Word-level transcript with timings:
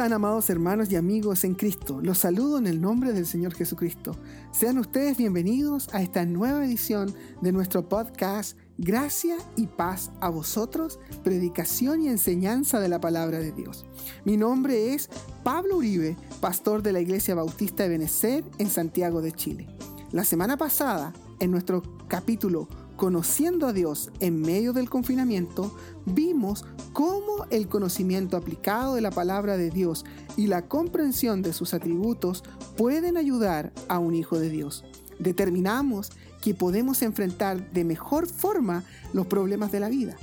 amados 0.00 0.48
hermanos 0.48 0.90
y 0.90 0.96
amigos 0.96 1.44
en 1.44 1.54
Cristo? 1.54 2.00
Los 2.02 2.16
saludo 2.16 2.56
en 2.56 2.66
el 2.66 2.80
nombre 2.80 3.12
del 3.12 3.26
Señor 3.26 3.52
Jesucristo. 3.52 4.16
Sean 4.50 4.78
ustedes 4.78 5.18
bienvenidos 5.18 5.90
a 5.92 6.00
esta 6.00 6.24
nueva 6.24 6.64
edición 6.64 7.14
de 7.42 7.52
nuestro 7.52 7.86
podcast 7.86 8.56
Gracia 8.78 9.36
y 9.56 9.66
paz 9.66 10.10
a 10.22 10.30
vosotros, 10.30 10.98
predicación 11.22 12.00
y 12.00 12.08
enseñanza 12.08 12.80
de 12.80 12.88
la 12.88 12.98
palabra 12.98 13.40
de 13.40 13.52
Dios. 13.52 13.84
Mi 14.24 14.38
nombre 14.38 14.94
es 14.94 15.10
Pablo 15.44 15.76
Uribe, 15.76 16.16
pastor 16.40 16.82
de 16.82 16.92
la 16.92 17.00
Iglesia 17.00 17.34
Bautista 17.34 17.82
de 17.82 17.90
Benecer 17.90 18.42
en 18.56 18.70
Santiago 18.70 19.20
de 19.20 19.32
Chile. 19.32 19.68
La 20.12 20.24
semana 20.24 20.56
pasada, 20.56 21.12
en 21.40 21.50
nuestro 21.50 21.82
capítulo 22.08 22.68
Conociendo 23.00 23.66
a 23.66 23.72
Dios 23.72 24.10
en 24.20 24.42
medio 24.42 24.74
del 24.74 24.90
confinamiento, 24.90 25.74
vimos 26.04 26.66
cómo 26.92 27.46
el 27.48 27.66
conocimiento 27.66 28.36
aplicado 28.36 28.94
de 28.94 29.00
la 29.00 29.10
palabra 29.10 29.56
de 29.56 29.70
Dios 29.70 30.04
y 30.36 30.48
la 30.48 30.68
comprensión 30.68 31.40
de 31.40 31.54
sus 31.54 31.72
atributos 31.72 32.44
pueden 32.76 33.16
ayudar 33.16 33.72
a 33.88 33.98
un 33.98 34.14
hijo 34.14 34.38
de 34.38 34.50
Dios. 34.50 34.84
Determinamos 35.18 36.10
que 36.42 36.52
podemos 36.52 37.00
enfrentar 37.00 37.72
de 37.72 37.84
mejor 37.84 38.26
forma 38.26 38.84
los 39.14 39.26
problemas 39.26 39.72
de 39.72 39.80
la 39.80 39.88
vida. 39.88 40.18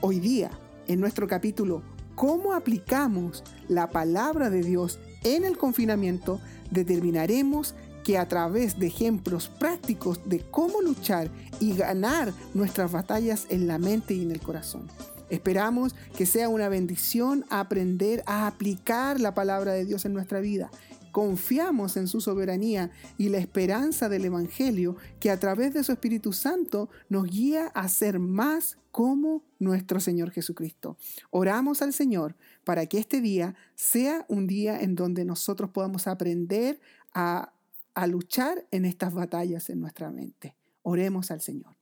Hoy 0.00 0.20
día, 0.20 0.52
en 0.86 1.00
nuestro 1.00 1.26
capítulo 1.26 1.82
¿Cómo 2.14 2.52
aplicamos 2.52 3.42
la 3.66 3.90
palabra 3.90 4.48
de 4.48 4.62
Dios 4.62 5.00
en 5.24 5.44
el 5.44 5.58
confinamiento? 5.58 6.40
determinaremos 6.70 7.74
que 8.04 8.18
a 8.18 8.28
través 8.28 8.78
de 8.78 8.86
ejemplos 8.86 9.48
prácticos 9.48 10.20
de 10.26 10.40
cómo 10.50 10.80
luchar 10.82 11.30
y 11.58 11.74
ganar 11.74 12.32
nuestras 12.52 12.92
batallas 12.92 13.46
en 13.48 13.66
la 13.66 13.78
mente 13.78 14.14
y 14.14 14.22
en 14.22 14.30
el 14.30 14.40
corazón. 14.40 14.88
Esperamos 15.30 15.94
que 16.16 16.26
sea 16.26 16.48
una 16.48 16.68
bendición 16.68 17.44
aprender 17.48 18.22
a 18.26 18.46
aplicar 18.46 19.18
la 19.18 19.34
palabra 19.34 19.72
de 19.72 19.84
Dios 19.84 20.04
en 20.04 20.12
nuestra 20.12 20.40
vida. 20.40 20.70
Confiamos 21.12 21.96
en 21.96 22.08
su 22.08 22.20
soberanía 22.20 22.90
y 23.16 23.28
la 23.28 23.38
esperanza 23.38 24.08
del 24.08 24.26
Evangelio 24.26 24.96
que 25.20 25.30
a 25.30 25.38
través 25.38 25.72
de 25.72 25.82
su 25.82 25.92
Espíritu 25.92 26.32
Santo 26.32 26.90
nos 27.08 27.24
guía 27.24 27.68
a 27.68 27.88
ser 27.88 28.18
más 28.18 28.78
como 28.90 29.42
nuestro 29.58 29.98
Señor 29.98 30.30
Jesucristo. 30.30 30.96
Oramos 31.30 31.82
al 31.82 31.92
Señor 31.92 32.36
para 32.64 32.86
que 32.86 32.98
este 32.98 33.20
día 33.20 33.54
sea 33.74 34.26
un 34.28 34.46
día 34.46 34.80
en 34.80 34.94
donde 34.94 35.24
nosotros 35.24 35.70
podamos 35.70 36.06
aprender 36.06 36.80
a 37.14 37.53
a 37.94 38.06
luchar 38.06 38.66
en 38.70 38.84
estas 38.84 39.14
batallas 39.14 39.70
en 39.70 39.80
nuestra 39.80 40.10
mente. 40.10 40.56
Oremos 40.82 41.30
al 41.30 41.40
Señor. 41.40 41.76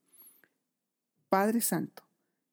Padre 1.29 1.61
Santo, 1.61 2.03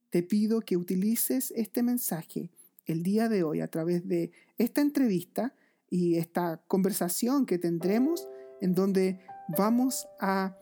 te 0.09 0.23
pido 0.23 0.61
que 0.61 0.77
utilices 0.77 1.51
este 1.55 1.83
mensaje 1.83 2.49
el 2.85 3.03
día 3.03 3.29
de 3.29 3.43
hoy 3.43 3.61
a 3.61 3.67
través 3.67 4.07
de 4.07 4.31
esta 4.57 4.81
entrevista 4.81 5.53
y 5.89 6.15
esta 6.15 6.61
conversación 6.67 7.45
que 7.45 7.59
tendremos 7.59 8.27
en 8.61 8.73
donde 8.73 9.19
vamos 9.57 10.07
a 10.19 10.55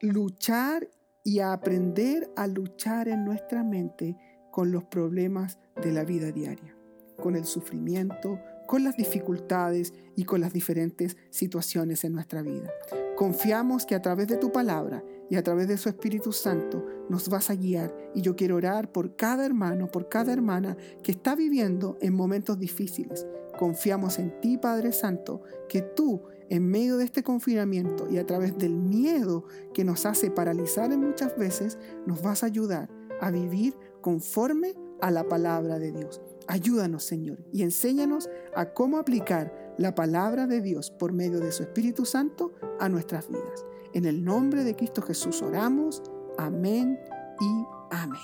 luchar 0.00 0.90
y 1.24 1.40
a 1.40 1.52
aprender 1.52 2.30
a 2.36 2.46
luchar 2.46 3.08
en 3.08 3.24
nuestra 3.24 3.62
mente 3.62 4.16
con 4.50 4.72
los 4.72 4.84
problemas 4.84 5.58
de 5.82 5.92
la 5.92 6.04
vida 6.04 6.32
diaria, 6.32 6.74
con 7.16 7.36
el 7.36 7.44
sufrimiento, 7.44 8.40
con 8.68 8.84
las 8.84 8.98
dificultades 8.98 9.94
y 10.14 10.24
con 10.24 10.42
las 10.42 10.52
diferentes 10.52 11.16
situaciones 11.30 12.04
en 12.04 12.12
nuestra 12.12 12.42
vida. 12.42 12.70
Confiamos 13.16 13.86
que 13.86 13.94
a 13.94 14.02
través 14.02 14.28
de 14.28 14.36
tu 14.36 14.52
palabra 14.52 15.02
y 15.30 15.36
a 15.36 15.42
través 15.42 15.68
de 15.68 15.78
su 15.78 15.88
Espíritu 15.88 16.32
Santo 16.32 16.84
nos 17.08 17.30
vas 17.30 17.48
a 17.48 17.56
guiar 17.56 17.96
y 18.14 18.20
yo 18.20 18.36
quiero 18.36 18.56
orar 18.56 18.92
por 18.92 19.16
cada 19.16 19.46
hermano, 19.46 19.90
por 19.90 20.10
cada 20.10 20.34
hermana 20.34 20.76
que 21.02 21.12
está 21.12 21.34
viviendo 21.34 21.96
en 22.02 22.14
momentos 22.14 22.58
difíciles. 22.58 23.26
Confiamos 23.58 24.18
en 24.18 24.38
ti, 24.40 24.58
Padre 24.58 24.92
Santo, 24.92 25.40
que 25.68 25.80
tú 25.80 26.20
en 26.50 26.68
medio 26.68 26.98
de 26.98 27.04
este 27.04 27.22
confinamiento 27.22 28.06
y 28.10 28.18
a 28.18 28.26
través 28.26 28.56
del 28.58 28.76
miedo 28.76 29.44
que 29.72 29.84
nos 29.84 30.04
hace 30.04 30.30
paralizar 30.30 30.92
en 30.92 31.00
muchas 31.00 31.36
veces, 31.38 31.78
nos 32.06 32.20
vas 32.20 32.42
a 32.42 32.46
ayudar 32.46 32.90
a 33.22 33.30
vivir 33.30 33.74
conforme 34.02 34.74
a 35.00 35.10
la 35.10 35.24
palabra 35.24 35.78
de 35.78 35.92
Dios. 35.92 36.20
Ayúdanos, 36.48 37.04
Señor, 37.04 37.44
y 37.52 37.62
enséñanos 37.62 38.30
a 38.56 38.72
cómo 38.72 38.96
aplicar 38.96 39.74
la 39.76 39.94
palabra 39.94 40.46
de 40.46 40.62
Dios 40.62 40.90
por 40.90 41.12
medio 41.12 41.40
de 41.40 41.52
su 41.52 41.62
Espíritu 41.62 42.06
Santo 42.06 42.54
a 42.80 42.88
nuestras 42.88 43.28
vidas. 43.28 43.66
En 43.92 44.06
el 44.06 44.24
nombre 44.24 44.64
de 44.64 44.74
Cristo 44.74 45.02
Jesús 45.02 45.42
oramos. 45.42 46.02
Amén 46.38 46.98
y 47.38 47.64
amén. 47.90 48.20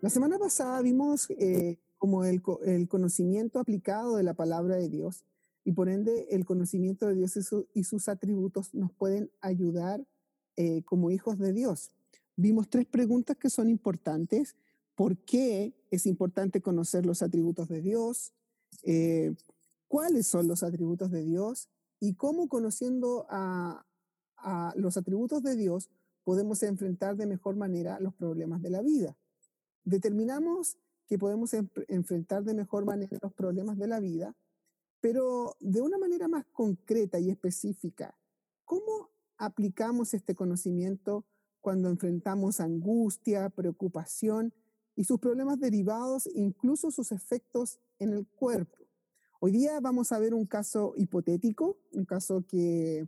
La 0.00 0.08
semana 0.08 0.38
pasada 0.38 0.80
vimos 0.80 1.28
eh, 1.30 1.76
como 1.98 2.24
el, 2.24 2.40
conocimiento 2.88 3.58
aplicado 3.58 4.16
de 4.16 4.22
la 4.22 4.34
palabra 4.34 4.76
de 4.76 4.88
Dios 4.88 5.24
y 5.64 5.72
por 5.72 5.88
ende 5.88 6.28
el 6.30 6.44
conocimiento 6.44 7.08
de 7.08 7.16
Dios 7.16 7.36
y, 7.74 7.82
sus 7.82 8.08
atributos 8.08 8.72
nos 8.74 8.92
pueden 8.92 9.28
ayudar 9.40 10.06
eh, 10.56 10.82
como 10.84 11.10
hijos 11.10 11.40
de 11.40 11.52
Dios. 11.52 11.90
Vimos 12.36 12.68
tres 12.68 12.86
preguntas 12.86 13.36
que 13.36 13.50
son 13.50 13.68
importantes 13.68 14.54
por 14.96 15.18
qué 15.18 15.74
es 15.90 16.06
importante 16.06 16.62
conocer 16.62 17.06
los 17.06 17.22
atributos 17.22 17.68
de 17.68 17.82
Dios, 17.82 18.32
eh, 18.82 19.34
cuáles 19.86 20.26
son 20.26 20.48
los 20.48 20.62
atributos 20.62 21.10
de 21.10 21.22
Dios 21.22 21.68
y 22.00 22.14
cómo 22.14 22.48
conociendo 22.48 23.26
a, 23.30 23.84
los 24.76 24.96
atributos 24.96 25.42
de 25.42 25.56
Dios 25.56 25.90
podemos 26.22 26.62
enfrentar 26.62 27.16
de 27.16 27.26
mejor 27.26 27.56
manera 27.56 27.98
los 27.98 28.14
problemas 28.14 28.62
de 28.62 28.70
la 28.70 28.80
vida. 28.80 29.16
Determinamos 29.84 30.78
que 31.08 31.18
podemos 31.18 31.52
enfrentar 31.88 32.44
de 32.44 32.54
mejor 32.54 32.84
manera 32.84 33.18
los 33.20 33.32
problemas 33.32 33.76
de 33.76 33.88
la 33.88 33.98
vida, 33.98 34.36
pero 35.00 35.56
de 35.58 35.80
una 35.80 35.98
manera 35.98 36.28
más 36.28 36.44
concreta 36.52 37.18
y 37.18 37.30
específica. 37.30 38.16
¿Cómo 38.64 39.10
aplicamos 39.36 40.14
este 40.14 40.36
conocimiento 40.36 41.24
cuando 41.60 41.88
enfrentamos 41.88 42.60
angustia, 42.60 43.50
preocupación 43.50 44.52
y 44.96 45.04
sus 45.04 45.20
problemas 45.20 45.60
derivados, 45.60 46.28
incluso 46.34 46.90
sus 46.90 47.12
efectos 47.12 47.78
en 47.98 48.12
el 48.12 48.26
cuerpo. 48.26 48.78
Hoy 49.38 49.52
día 49.52 49.78
vamos 49.80 50.10
a 50.10 50.18
ver 50.18 50.32
un 50.32 50.46
caso 50.46 50.94
hipotético, 50.96 51.76
un 51.92 52.06
caso 52.06 52.44
que, 52.48 53.06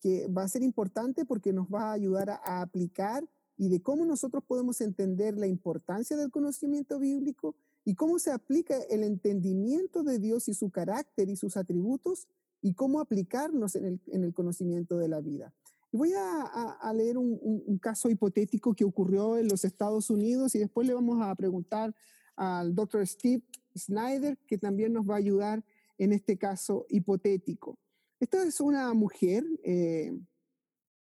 que 0.00 0.26
va 0.26 0.42
a 0.42 0.48
ser 0.48 0.62
importante 0.62 1.24
porque 1.24 1.52
nos 1.52 1.68
va 1.68 1.90
a 1.90 1.92
ayudar 1.92 2.30
a, 2.30 2.60
aplicar 2.60 3.28
y 3.56 3.68
de 3.68 3.80
cómo 3.80 4.04
nosotros 4.04 4.42
podemos 4.44 4.80
entender 4.80 5.36
la 5.36 5.46
importancia 5.46 6.16
del 6.16 6.30
conocimiento 6.30 6.98
bíblico 6.98 7.54
y 7.84 7.94
cómo 7.94 8.18
se 8.18 8.32
aplica 8.32 8.76
el 8.90 9.04
entendimiento 9.04 10.02
de 10.02 10.18
Dios 10.18 10.48
y 10.48 10.54
su 10.54 10.70
carácter 10.70 11.28
y 11.28 11.36
sus 11.36 11.56
atributos 11.56 12.26
y 12.60 12.74
cómo 12.74 13.00
aplicarnos 13.00 13.76
en 13.76 13.84
el, 13.84 14.00
en 14.08 14.24
el 14.24 14.34
conocimiento 14.34 14.98
de 14.98 15.08
la 15.08 15.20
vida. 15.20 15.54
Y 15.92 15.96
voy 15.96 16.12
a, 16.16 16.92
leer 16.94 17.18
un, 17.18 17.78
caso 17.78 18.08
hipotético 18.10 18.74
que 18.74 18.84
ocurrió 18.84 19.36
en 19.36 19.48
los 19.48 19.64
Estados 19.64 20.08
Unidos 20.08 20.54
y 20.54 20.60
después 20.60 20.86
le 20.86 20.94
vamos 20.94 21.18
a 21.20 21.34
preguntar 21.34 21.94
al 22.36 22.74
doctor 22.74 23.04
Steve 23.06 23.42
Snyder, 23.76 24.38
que 24.46 24.56
también 24.56 24.92
nos 24.92 25.08
va 25.08 25.14
a 25.14 25.18
ayudar 25.18 25.64
en 25.98 26.12
este 26.12 26.38
caso 26.38 26.86
hipotético. 26.88 27.76
Esta 28.20 28.42
es 28.44 28.60
una 28.60 28.92
mujer 28.94 29.44
eh, 29.64 30.16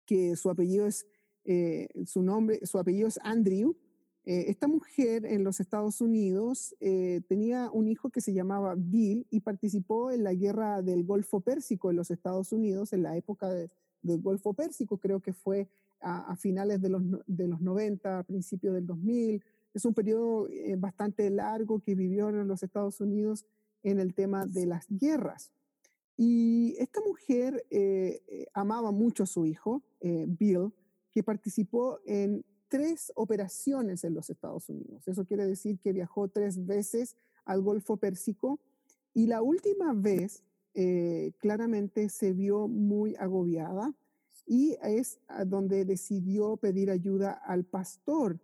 que 0.06 0.34
su 0.36 0.50
apellido 0.50 0.86
es, 0.86 1.06
eh, 1.44 1.88
su 2.04 2.22
nombre, 2.22 2.64
su 2.66 2.78
apellido 2.78 3.06
es 3.06 3.18
Andrew. 3.22 3.76
Eh, 4.24 4.46
esta 4.48 4.66
mujer 4.66 5.24
en 5.24 5.44
los 5.44 5.60
Estados 5.60 6.00
Unidos 6.00 6.74
tenía 7.28 7.70
un 7.70 7.88
hijo 7.88 8.10
que 8.10 8.22
se 8.22 8.32
llamaba 8.32 8.74
Bill 8.76 9.26
y 9.30 9.40
participó 9.40 10.10
en 10.10 10.24
la 10.24 10.34
guerra 10.34 10.82
del 10.82 11.04
Golfo 11.04 11.40
Pérsico 11.40 11.90
en 11.90 11.96
los 11.96 12.10
Estados 12.10 12.50
Unidos 12.52 12.92
en 12.92 13.02
la 13.02 13.16
época 13.16 13.50
de, 13.50 13.70
del 14.04 14.20
Golfo 14.20 14.52
Pérsico, 14.52 14.98
creo 14.98 15.20
que 15.20 15.32
fue 15.32 15.68
a, 16.00 16.36
finales 16.36 16.80
de 16.80 16.90
los, 16.90 17.02
de 17.26 17.48
los 17.48 17.60
90, 17.60 18.18
a 18.18 18.22
principios 18.22 18.74
del 18.74 18.86
2000. 18.86 19.42
Es 19.72 19.84
un 19.84 19.94
periodo 19.94 20.48
eh, 20.48 20.76
bastante 20.76 21.28
largo 21.30 21.80
que 21.80 21.94
vivió 21.94 22.28
en 22.28 22.46
los 22.46 22.62
Estados 22.62 23.00
Unidos 23.00 23.46
en 23.82 23.98
el 23.98 24.14
tema 24.14 24.46
de 24.46 24.66
las 24.66 24.86
guerras. 24.88 25.50
Y 26.16 26.76
esta 26.78 27.00
mujer 27.00 27.64
eh, 27.70 28.22
eh, 28.28 28.46
amaba 28.52 28.92
mucho 28.92 29.24
a 29.24 29.26
su 29.26 29.46
hijo, 29.46 29.82
Bill, 30.00 30.72
que 31.10 31.22
participó 31.22 31.98
en 32.04 32.44
tres 32.68 33.10
operaciones 33.16 34.04
en 34.04 34.14
los 34.14 34.28
Estados 34.30 34.68
Unidos. 34.68 35.08
Eso 35.08 35.24
quiere 35.24 35.46
decir 35.46 35.78
que 35.78 35.92
viajó 35.92 36.28
tres 36.28 36.66
veces 36.66 37.16
al 37.46 37.62
Golfo 37.62 37.96
Pérsico 37.96 38.60
y 39.14 39.26
la 39.26 39.40
última 39.40 39.94
vez 39.94 40.42
eh, 40.74 41.32
claramente 41.38 42.08
se 42.08 42.32
vio 42.32 42.66
muy 42.66 43.14
agobiada 43.16 43.94
y 44.44 44.76
es 44.82 45.20
donde 45.46 45.84
decidió 45.84 46.56
pedir 46.56 46.90
ayuda 46.90 47.30
al 47.30 47.64
pastor. 47.64 48.40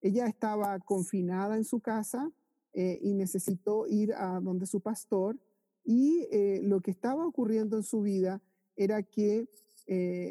Ella 0.00 0.26
estaba 0.26 0.78
confinada 0.78 1.56
en 1.56 1.64
su 1.64 1.80
casa 1.80 2.30
eh, 2.74 3.00
y 3.02 3.14
necesitó 3.14 3.88
ir 3.88 4.14
a 4.14 4.40
donde 4.40 4.66
su 4.66 4.80
pastor 4.80 5.36
y 5.84 6.28
eh, 6.30 6.60
lo 6.62 6.80
que 6.80 6.92
estaba 6.92 7.26
ocurriendo 7.26 7.76
en 7.76 7.82
su 7.82 8.02
vida 8.02 8.40
era 8.76 9.02
que 9.02 9.48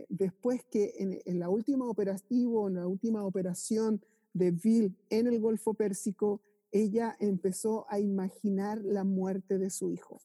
después 0.10 0.63
que 0.66 0.95
en, 0.98 1.40
la 1.40 1.48
última 1.48 1.88
operativo, 1.88 2.68
en 2.68 2.74
la 2.74 2.88
última 2.88 3.24
operación 3.24 4.01
de 4.34 4.50
Bill 4.50 4.98
en 5.12 5.28
el 5.28 5.40
Golfo 5.40 5.75
Pérsico, 5.75 6.42
ella 6.72 7.16
empezó 7.19 7.86
a 7.88 8.00
imaginar 8.00 8.81
la 8.84 9.04
muerte 9.04 9.60
de 9.60 9.69
su 9.69 9.92
hijo. 9.92 10.19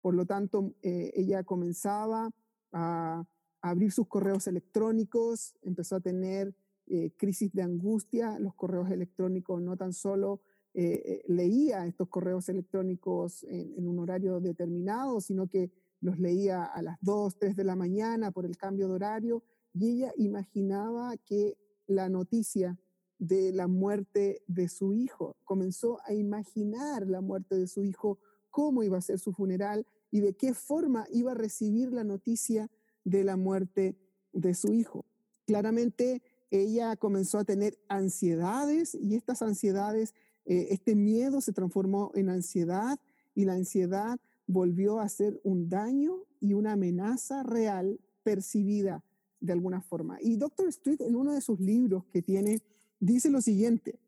Por 0.00 0.14
lo 0.14 0.26
tanto, 0.26 0.74
eh, 0.82 1.12
ella 1.14 1.44
comenzaba 1.44 2.30
a, 2.72 3.24
abrir 3.62 3.92
sus 3.92 4.06
correos 4.08 4.46
electrónicos, 4.46 5.54
empezó 5.60 5.96
a 5.96 6.00
tener 6.00 6.54
eh, 6.86 7.12
crisis 7.16 7.52
de 7.52 7.62
angustia. 7.62 8.38
Los 8.38 8.54
correos 8.54 8.90
electrónicos 8.90 9.60
no 9.60 9.76
tan 9.76 9.92
solo 9.92 10.40
eh, 10.72 11.22
leía 11.26 11.86
estos 11.86 12.08
correos 12.08 12.48
electrónicos 12.48 13.44
en, 13.44 13.74
en, 13.76 13.86
un 13.86 13.98
horario 13.98 14.40
determinado, 14.40 15.20
sino 15.20 15.46
que 15.46 15.70
los 16.00 16.18
leía 16.18 16.64
a 16.64 16.80
las 16.80 16.96
2, 17.02 17.38
3 17.38 17.56
de 17.56 17.64
la 17.64 17.76
mañana 17.76 18.30
por 18.30 18.46
el 18.46 18.56
cambio 18.56 18.88
de 18.88 18.94
horario 18.94 19.42
y 19.74 19.90
ella 19.90 20.12
imaginaba 20.16 21.16
que 21.18 21.58
la 21.86 22.08
noticia 22.08 22.78
de 23.18 23.52
la 23.52 23.68
muerte 23.68 24.42
de 24.46 24.68
su 24.68 24.94
hijo, 24.94 25.36
comenzó 25.44 25.98
a 26.06 26.14
imaginar 26.14 27.06
la 27.06 27.20
muerte 27.20 27.56
de 27.56 27.66
su 27.66 27.84
hijo, 27.84 28.18
cómo 28.50 28.82
iba 28.82 28.98
a 28.98 29.02
ser 29.02 29.18
su 29.18 29.32
funeral 29.32 29.86
y 30.10 30.20
de 30.20 30.34
qué 30.34 30.54
forma 30.54 31.06
iba 31.10 31.32
a 31.32 31.36
recibir 31.36 31.92
la 31.92 32.04
noticia 32.04 32.70
de 33.04 33.24
la 33.24 33.36
muerte 33.36 33.96
de 34.32 34.54
su 34.54 34.74
hijo. 34.74 35.06
Claramente 35.46 36.22
ella 36.50 36.96
comenzó 36.96 37.38
a 37.38 37.44
tener 37.44 37.78
ansiedades 37.88 38.94
y 38.94 39.14
estas 39.14 39.42
ansiedades, 39.42 40.14
eh, 40.46 40.68
este 40.70 40.94
miedo 40.94 41.40
se 41.40 41.52
transformó 41.52 42.10
en 42.14 42.28
ansiedad 42.28 42.98
y 43.34 43.44
la 43.44 43.54
ansiedad 43.54 44.18
volvió 44.46 45.00
a 45.00 45.08
ser 45.08 45.40
un 45.44 45.68
daño 45.68 46.24
y 46.40 46.54
una 46.54 46.72
amenaza 46.72 47.42
real 47.42 48.00
percibida 48.22 49.04
de 49.40 49.52
alguna 49.52 49.80
forma. 49.80 50.18
Y 50.20 50.36
Dr. 50.36 50.68
Street 50.68 51.00
en 51.00 51.16
uno 51.16 51.32
de 51.32 51.40
sus 51.40 51.60
libros 51.60 52.04
que 52.12 52.22
tiene 52.22 52.62
dice 52.98 53.30
lo 53.30 53.40
siguiente, 53.40 53.98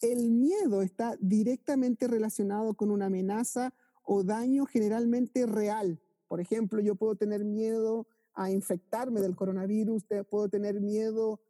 el 0.00 0.30
miedo 0.30 0.82
está 0.82 1.16
directamente 1.20 2.08
relacionado 2.08 2.74
con 2.74 2.90
una 2.90 3.06
amenaza 3.06 3.72
o 4.04 4.22
daño 4.22 4.66
generalmente 4.66 5.46
real. 5.46 6.00
Por 6.28 6.40
ejemplo, 6.40 6.80
yo 6.80 6.94
puedo 6.94 7.16
tener 7.16 7.44
miedo 7.44 8.06
a 8.34 8.50
infectarme 8.50 9.20
del 9.20 9.36
coronavirus, 9.36 10.04
puedo 10.30 10.48
tener 10.48 10.80
miedo 10.80 11.40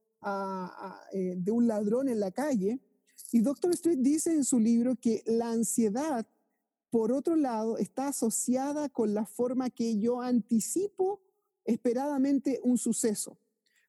eh, 1.12 1.34
de 1.37 1.52
un 1.52 1.66
ladrón 1.66 2.08
en 2.08 2.20
la 2.20 2.31
calle. 2.31 2.81
Y 3.32 3.40
Dr. 3.40 3.72
Street 3.72 3.99
dice 4.00 4.32
en 4.32 4.44
su 4.44 4.58
libro 4.58 4.96
que 4.96 5.22
la 5.26 5.50
ansiedad, 5.50 6.26
por 6.90 7.12
otro 7.12 7.37
lado, 7.37 7.78
está 7.78 8.08
asociada 8.08 8.88
con 8.88 9.14
la 9.14 9.25
forma 9.25 9.70
que 9.70 9.99
yo 9.99 10.20
anticipo 10.20 11.20
esperadamente 11.64 12.60
un 12.62 12.78
suceso. 12.78 13.38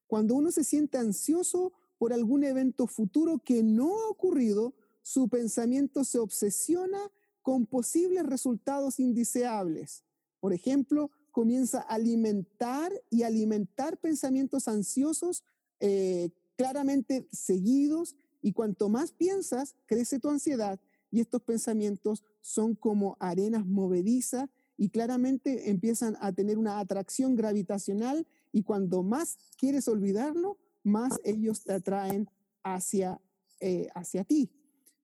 Cuando 0.07 0.35
uno 0.35 0.51
se 0.51 0.63
siente 0.63 0.97
ansioso 0.97 1.73
por 1.97 2.13
algún 2.13 2.43
evento 2.43 2.87
futuro 2.87 3.39
que 3.43 3.63
no 3.63 3.99
ha 3.99 4.09
ocurrido, 4.09 4.73
su 5.01 5.27
pensamiento 5.27 6.03
se 6.03 6.19
obsesiona 6.19 7.11
con 7.43 7.67
posibles 7.67 8.25
resultados 8.25 8.99
indeseables. 8.99 10.03
Por 10.39 10.53
ejemplo, 10.53 11.11
comienza 11.31 11.81
a 11.81 11.95
alimentar 11.95 12.91
y 13.09 13.23
alimentar 13.23 13.99
pensamientos 13.99 14.67
ansiosos 14.67 15.43
eh, 15.79 16.31
claramente 16.55 17.27
seguidos 17.31 18.15
y 18.41 18.53
cuanto 18.53 18.89
más 18.89 19.11
piensas, 19.11 19.75
crece 19.85 20.19
tu 20.19 20.29
ansiedad 20.29 20.79
y 21.11 21.19
estos 21.19 21.41
pensamientos 21.43 22.23
son 22.41 22.75
como 22.75 23.17
arenas 23.19 23.65
movedizas 23.65 24.49
y 24.77 24.89
claramente 24.89 25.69
empiezan 25.69 26.17
a 26.19 26.31
tener 26.31 26.57
una 26.57 26.79
atracción 26.79 27.35
gravitacional 27.35 28.25
y 28.51 28.63
cuando 28.63 29.03
más 29.03 29.37
quieres 29.57 29.87
olvidarlo, 29.87 30.57
más 30.83 31.19
ellos 31.23 31.63
te 31.63 31.73
atraen 31.73 32.29
hacia, 32.63 33.21
eh, 33.59 33.89
hacia 33.93 34.23
ti. 34.23 34.49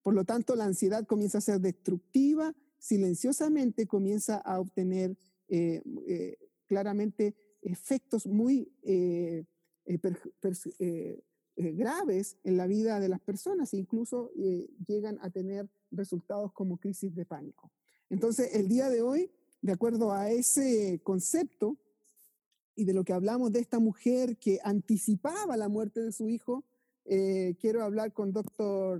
Por 0.02 0.14
lo 0.14 0.24
tanto, 0.24 0.56
la 0.56 0.64
ansiedad 0.64 1.06
comienza 1.06 1.38
a 1.38 1.42
ser 1.42 1.60
destructiva, 1.60 2.54
silenciosamente 2.78 3.86
comienza 3.86 4.36
a 4.38 4.60
obtener 4.60 5.16
eh, 5.48 5.82
eh, 6.06 6.38
claramente 6.66 7.34
efectos 7.62 8.26
muy 8.26 8.72
graves 11.56 12.38
en 12.44 12.56
la 12.56 12.66
vida 12.66 13.00
de 13.00 13.08
las 13.08 13.20
personas 13.20 13.74
e 13.74 13.76
incluso 13.76 14.30
llegan 14.86 15.18
a 15.20 15.28
tener 15.30 15.68
resultados 15.90 16.52
como 16.52 16.78
crisis 16.78 17.14
de 17.14 17.26
pánico. 17.26 17.70
Entonces, 18.08 18.54
el 18.54 18.68
día 18.68 18.88
de 18.88 19.02
hoy 19.02 19.30
de 19.62 19.72
acuerdo 19.72 20.12
a 20.12 20.30
ese 20.30 21.00
concepto 21.02 21.76
y 22.74 22.84
de 22.84 22.94
lo 22.94 23.04
que 23.04 23.12
hablamos 23.12 23.52
de 23.52 23.60
esta 23.60 23.78
mujer 23.78 24.38
que 24.38 24.58
anticipaba 24.64 25.56
la 25.56 25.68
muerte 25.68 26.00
de 26.00 26.12
su 26.12 26.28
hijo, 26.28 26.64
eh, 27.04 27.56
quiero 27.60 27.82
hablar 27.82 28.12
con 28.12 28.32
doctor 28.32 28.98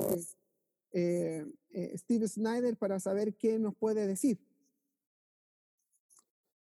eh, 0.93 1.47
eh, 1.71 1.99
Steve 1.99 2.29
Snyder 2.29 2.77
para 2.77 2.99
saber 3.01 3.35
qué 3.35 3.59
nos 3.59 3.75
puede 3.77 4.07
decir. 4.07 4.39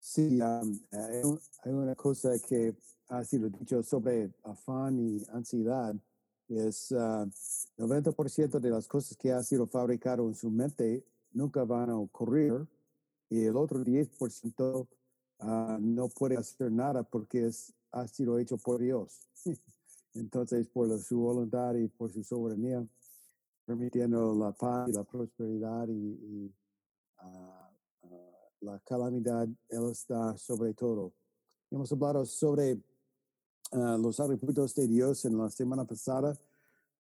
Sí, 0.01 0.39
hay 0.41 1.73
una 1.73 1.95
cosa 1.95 2.31
que 2.39 2.75
ha 3.09 3.25
sido 3.25 3.49
dicho 3.51 3.83
sobre 3.83 4.33
afán 4.43 4.99
y 4.99 5.23
ansiedad. 5.33 5.95
Es 6.49 6.93
uh, 6.93 7.29
90% 7.77 8.59
de 8.59 8.71
las 8.71 8.89
cosas 8.89 9.17
que 9.19 9.33
ha 9.33 9.43
sido 9.43 9.67
fabricado 9.67 10.27
en 10.27 10.35
su 10.35 10.51
mente 10.51 11.05
nunca 11.33 11.65
van 11.65 11.91
a 11.91 11.97
ocurrir 11.97 12.67
y 13.29 13.45
el 13.45 13.57
otro 13.57 13.85
10% 13.85 14.89
ah, 15.41 15.79
no 15.81 16.09
puede 16.09 16.37
hacer 16.37 16.73
nada 16.73 17.03
porque 17.03 17.47
es, 17.47 17.75
ha 17.93 18.07
sido 18.09 18.39
hecho 18.39 18.57
por 18.57 18.81
Dios. 18.81 19.21
Entonces, 20.15 20.67
por 20.69 20.99
su 20.99 21.19
voluntad 21.19 21.75
y 21.75 21.87
por 21.89 22.11
su 22.11 22.25
soberanía, 22.25 22.85
permitiendo 23.69 24.35
la 24.35 24.51
paz 24.53 24.89
y 24.89 24.93
la 24.93 25.05
prosperidad 25.05 25.87
y, 25.89 26.51
ah, 27.19 27.71
ah, 28.03 28.51
la 28.63 28.79
calamidad, 28.79 29.47
Él 29.69 29.91
está 29.91 30.35
sobre 30.39 30.73
todo. 30.73 31.13
Hemos 31.71 31.93
hablado 31.93 32.25
sobre 32.25 32.81
los 33.71 34.19
atributos 34.21 34.75
de 34.75 34.89
Dios 34.89 35.27
en 35.27 35.37
la 35.37 35.51
semana 35.51 35.85
pasada, 35.85 36.35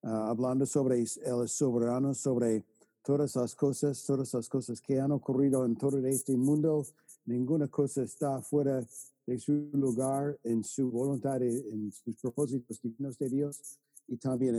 hablando 0.02 0.66
sobre 0.66 1.00
el 1.00 1.48
soberano, 1.48 2.12
sobre 2.12 2.66
todas 3.02 3.34
las 3.36 3.54
cosas, 3.54 4.04
todas 4.04 4.34
las 4.34 4.46
cosas 4.46 4.82
que 4.82 5.00
han 5.00 5.12
ocurrido 5.12 5.64
en 5.64 5.74
todo 5.74 5.96
este 6.06 6.36
mundo, 6.36 6.84
ninguna 7.24 7.68
cosa 7.68 8.02
está 8.02 8.42
fuera 8.42 8.86
de 9.26 9.38
su 9.38 9.70
lugar 9.72 10.38
en 10.44 10.62
su 10.62 10.90
voluntad, 10.90 11.40
en 11.42 11.90
sus 11.90 12.14
propósitos 12.16 12.78
divinos 12.82 13.16
de 13.16 13.30
Dios 13.30 13.78
y 14.06 14.18
también 14.18 14.56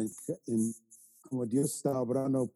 en, 0.47 0.73
como 1.29 1.45
Dios 1.45 1.75
está 1.75 1.99
obrando 1.99 2.49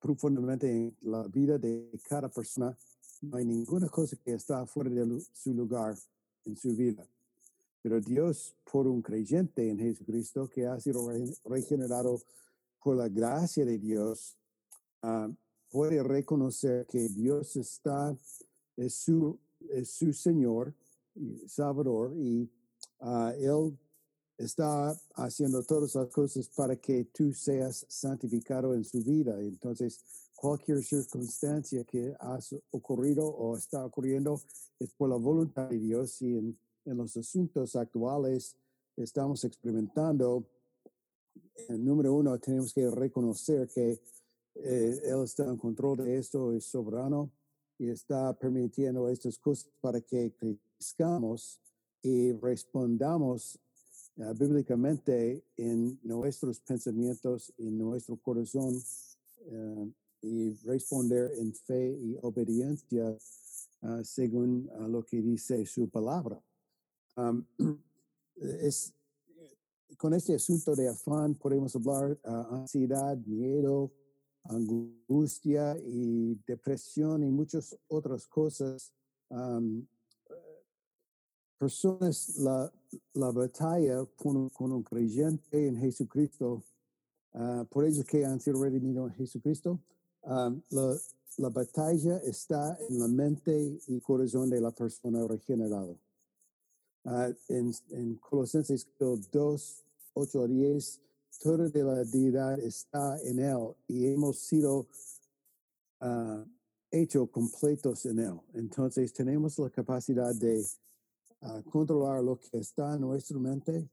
profundamente 0.00 0.70
en 0.70 0.96
la 1.02 1.22
vida 1.28 1.58
de 1.58 1.90
cada 2.08 2.28
persona. 2.28 2.76
No 3.22 3.36
hay 3.36 3.44
ninguna 3.44 3.88
cosa 3.88 4.16
que 4.16 4.34
está 4.34 4.64
fuera 4.66 4.90
de 4.90 5.22
su 5.34 5.52
lugar 5.52 5.94
en 6.44 6.56
su 6.56 6.74
vida. 6.74 7.06
Pero 7.82 8.00
Dios, 8.00 8.54
por 8.70 8.86
un 8.86 9.02
creyente 9.02 9.68
en 9.68 9.78
Jesucristo 9.78 10.48
que 10.48 10.66
ha 10.66 10.78
sido 10.80 11.08
regenerado 11.44 12.20
por 12.82 12.96
la 12.96 13.08
gracia 13.08 13.64
de 13.64 13.78
Dios, 13.78 14.36
Ah, 15.02 15.30
puede 15.70 16.02
reconocer 16.02 16.86
que 16.86 17.08
Dios 17.08 17.56
está, 17.56 18.14
es 18.76 18.94
su, 18.94 19.38
es 19.70 19.90
su 19.90 20.12
Señor, 20.12 20.74
Salvador, 21.46 22.12
y 22.16 22.50
uh, 23.00 23.28
Él 23.38 23.78
está 24.40 24.98
haciendo 25.14 25.62
todas 25.62 25.94
las 25.94 26.08
cosas 26.08 26.48
para 26.48 26.76
que 26.76 27.04
tú 27.04 27.32
seas 27.32 27.84
santificado 27.88 28.74
en 28.74 28.84
su 28.84 29.02
vida. 29.02 29.38
Entonces, 29.40 30.00
cualquier 30.34 30.82
circunstancia 30.82 31.84
que 31.84 32.14
ha 32.18 32.38
ocurrido 32.70 33.26
o 33.26 33.56
está 33.56 33.84
ocurriendo 33.84 34.40
es 34.78 34.90
por 34.92 35.10
la 35.10 35.16
voluntad 35.16 35.68
de 35.68 35.78
Dios 35.78 36.22
y 36.22 36.38
en, 36.38 36.58
en 36.86 36.96
los 36.96 37.16
asuntos 37.16 37.76
actuales 37.76 38.56
estamos 38.96 39.44
experimentando. 39.44 40.46
En 41.68 41.84
número 41.84 42.14
uno, 42.14 42.38
tenemos 42.38 42.72
que 42.72 42.90
reconocer 42.90 43.68
que 43.68 44.00
eh, 44.54 45.00
él 45.04 45.22
está 45.22 45.44
en 45.44 45.58
control 45.58 45.98
de 45.98 46.16
esto, 46.16 46.52
es 46.54 46.64
soberano 46.64 47.30
y 47.78 47.90
está 47.90 48.32
permitiendo 48.32 49.08
estas 49.10 49.38
cosas 49.38 49.70
para 49.80 50.00
que 50.00 50.32
crezcamos 50.32 51.60
y 52.02 52.32
respondamos 52.32 53.60
uh, 54.16 54.34
bíblicamente 54.34 55.44
en 55.56 55.98
nuestros 56.02 56.60
pensamientos, 56.60 57.52
en 57.58 57.78
nuestro 57.78 58.16
corazón 58.16 58.74
uh, 59.46 59.90
y 60.22 60.54
responder 60.64 61.32
en 61.38 61.54
fe 61.54 61.90
y 61.90 62.16
obediencia 62.22 63.16
uh, 63.82 64.04
según 64.04 64.70
lo 64.88 65.04
que 65.04 65.20
dice 65.22 65.64
su 65.66 65.88
palabra. 65.88 66.40
Es, 68.62 68.94
con 69.98 70.14
este 70.14 70.34
asunto 70.34 70.74
de 70.74 70.88
afán 70.88 71.34
podemos 71.34 71.76
hablar 71.76 72.18
ansiedad, 72.24 73.18
miedo, 73.18 73.92
angustia 74.44 75.76
y 75.78 76.40
depresión 76.46 77.22
y 77.22 77.30
muchas 77.30 77.76
otras 77.88 78.26
cosas. 78.26 78.94
personas, 81.58 82.38
la, 82.38 82.72
la 83.14 83.30
batalla 83.30 84.04
con, 84.16 84.48
con, 84.50 84.72
un 84.72 84.82
creyente 84.82 85.66
en 85.66 85.76
Jesucristo, 85.76 86.62
uh, 87.34 87.64
por 87.66 87.84
ellos 87.84 88.04
que 88.04 88.24
han 88.24 88.40
sido 88.40 88.62
redimidos 88.62 89.10
en 89.10 89.16
Jesucristo, 89.16 89.80
um, 90.22 90.60
la, 90.70 90.96
la 91.36 91.48
batalla 91.48 92.18
está 92.18 92.78
en 92.88 92.98
la 92.98 93.08
mente 93.08 93.78
y 93.86 94.00
corazón 94.00 94.50
de 94.50 94.60
la 94.60 94.70
persona 94.70 95.26
regenerada. 95.26 95.94
Uh, 97.04 97.34
en, 97.48 97.72
en 97.90 98.16
Colosenses 98.16 98.86
2, 98.98 99.84
8 100.14 100.42
a 100.42 100.46
10, 100.46 101.00
toda 101.38 101.68
de 101.68 101.82
la 101.82 102.04
deidad 102.04 102.58
está 102.60 103.18
en 103.22 103.38
él 103.38 103.74
y 103.88 104.06
hemos 104.06 104.38
sido 104.38 104.86
uh, 106.00 106.44
hechos 106.90 107.30
completos 107.30 108.04
en 108.06 108.18
él. 108.18 108.40
Entonces 108.54 109.12
tenemos 109.12 109.58
la 109.58 109.70
capacidad 109.70 110.34
de 110.34 110.62
uh, 111.42 111.62
controlar 111.70 112.22
lo 112.22 112.38
que 112.38 112.58
está 112.58 112.94
en 112.94 113.02
nuestra 113.02 113.38
mente, 113.38 113.88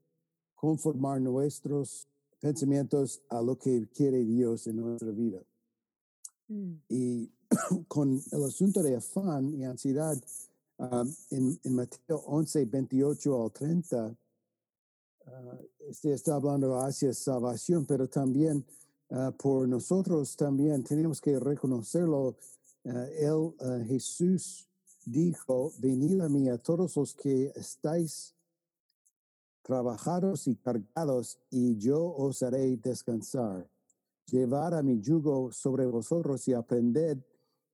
conformar 0.56 1.22
nuestros 1.22 2.08
pensamientos 2.40 3.22
a 3.30 3.42
lo 3.42 3.58
que 3.58 3.88
quiere 3.94 4.24
Dios 4.24 4.68
en 4.68 4.78
nuestra 4.78 5.12
vida. 5.12 5.40
Mm. 6.48 6.74
Y 6.90 7.32
con 7.88 8.22
el 8.32 8.44
asunto 8.44 8.82
de 8.84 8.96
afán 8.96 9.54
y 9.54 9.64
ansiedad, 9.66 10.18
um, 10.78 11.14
en, 11.32 11.60
en, 11.64 11.76
Mateo 11.76 12.18
11, 12.26 12.66
28 12.66 13.44
al 13.44 13.52
30, 13.52 14.08
uh, 14.08 15.32
este 15.90 16.14
está 16.14 16.36
hablando 16.36 16.78
hacia 16.78 17.14
salvación, 17.14 17.86
pero 17.86 18.08
también 18.08 18.66
uh, 19.10 19.32
por 19.32 19.68
nosotros 19.68 20.36
también 20.36 20.84
tenemos 20.84 21.22
que 21.22 21.40
reconocerlo. 21.40 22.36
Uh, 22.84 23.54
él, 23.60 23.86
Jesús, 23.88 24.68
dijo, 25.08 25.72
venid 25.80 26.20
a 26.20 26.28
mí 26.28 26.50
a 26.50 26.58
todos 26.58 26.98
los 26.98 27.16
que 27.16 27.52
estáis 27.56 28.36
trabajados 29.62 30.48
y 30.48 30.56
cargados, 30.56 31.40
y 31.50 31.78
yo 31.78 32.14
os 32.16 32.44
haré 32.44 32.76
descansar. 32.78 33.70
Llevar 34.26 34.74
a 34.74 34.84
mi 34.84 35.00
yugo 35.00 35.52
sobre 35.54 35.86
vosotros 35.86 36.46
y 36.48 36.54
aprended 36.54 37.18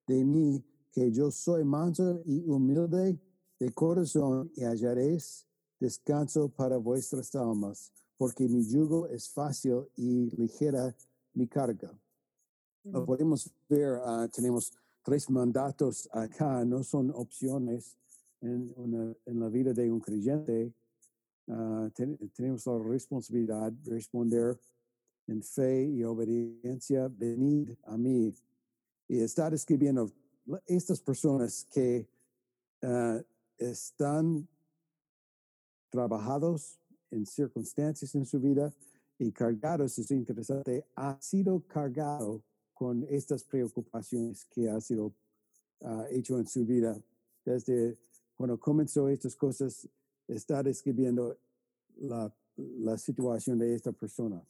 de 0.05 0.23
mí, 0.23 0.63
que 0.91 1.11
yo 1.11 1.31
soy 1.31 1.63
manso 1.63 2.21
y 2.25 2.47
humilde 2.47 3.19
de 3.59 3.71
corazón, 3.71 4.51
y 4.55 4.63
hallaréis 4.63 5.47
descanso 5.79 6.49
para 6.49 6.77
vuestras 6.77 7.33
almas, 7.33 7.91
porque 8.15 8.47
mi 8.47 8.63
yugo 8.63 9.07
es 9.07 9.27
fácil 9.27 9.87
y 9.95 10.29
ligera 10.35 10.95
mi 11.33 11.47
carga. 11.47 11.91
Podemos 13.05 13.49
ver, 13.69 13.99
ah, 14.03 14.27
tenemos 14.31 14.71
tres 15.03 15.29
mandatos 15.29 16.09
acá, 16.11 16.63
no 16.65 16.83
son 16.83 17.11
opciones 17.11 17.97
en, 18.41 19.15
la 19.25 19.49
vida 19.49 19.73
de 19.73 19.91
un 19.91 19.99
creyente. 19.99 20.73
Uh, 21.45 21.89
tenemos 22.33 22.65
la 22.65 22.79
responsabilidad 22.79 23.71
de 23.71 23.91
responder 23.91 24.59
en 25.27 25.41
fe 25.41 25.85
y 25.85 26.03
obediencia, 26.03 27.07
venid 27.09 27.71
a 27.83 27.97
mí. 27.97 28.33
Y 29.07 29.19
está 29.19 29.49
describiendo 29.49 30.09
estas 30.65 31.01
personas 31.01 31.65
que 31.65 32.07
uh, 32.81 33.21
están 33.57 34.47
trabajados 35.89 36.79
en 37.11 37.25
circunstancias 37.25 38.15
en 38.15 38.25
su 38.25 38.39
vida 38.39 38.73
y 39.19 39.31
cargados, 39.31 39.97
es 39.99 40.09
interesante, 40.11 40.85
ha 40.95 41.17
sido 41.21 41.61
cargado 41.67 42.41
con 42.73 43.05
estas 43.09 43.43
preocupaciones 43.43 44.45
que 44.45 44.69
ha 44.69 44.79
sido 44.81 45.13
uh, 45.81 46.03
hecho 46.09 46.37
en 46.39 46.47
su 46.47 46.65
vida. 46.65 46.99
Desde 47.45 47.97
cuando 48.35 48.59
comenzó 48.59 49.09
estas 49.09 49.35
cosas, 49.35 49.87
está 50.27 50.63
describiendo 50.63 51.37
la, 51.97 52.33
la 52.55 52.97
situación 52.97 53.59
de 53.59 53.75
esta 53.75 53.91
persona. 53.91 54.41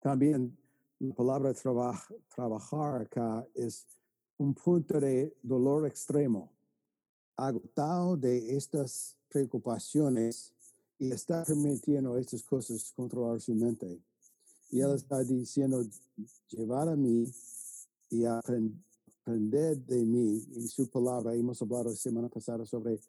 También 0.00 0.56
la 0.98 1.14
palabra 1.14 1.52
trabajar 1.54 3.02
acá 3.02 3.46
es 3.54 3.86
un 4.38 4.54
punto 4.54 5.00
de 5.00 5.34
dolor 5.42 5.86
extremo, 5.86 6.50
agotado 7.36 8.16
de 8.16 8.56
estas 8.56 9.16
preocupaciones 9.28 10.52
y 10.98 11.10
está 11.10 11.44
permitiendo 11.44 12.16
estas 12.18 12.42
cosas 12.42 12.92
controlar 12.92 13.40
su 13.40 13.54
mente. 13.54 14.00
Y 14.70 14.80
él 14.80 14.94
está 14.94 15.22
diciendo, 15.22 15.84
llevar 16.48 16.88
a 16.88 16.96
mí 16.96 17.24
y 18.10 18.24
aprender 18.24 19.78
de 19.86 20.04
mí 20.04 20.44
y 20.54 20.68
su 20.68 20.88
palabra. 20.88 21.34
Hemos 21.34 21.60
hablado 21.62 21.84
la 21.84 21.96
semana 21.96 22.28
pasada 22.28 22.64
sobre 22.66 23.00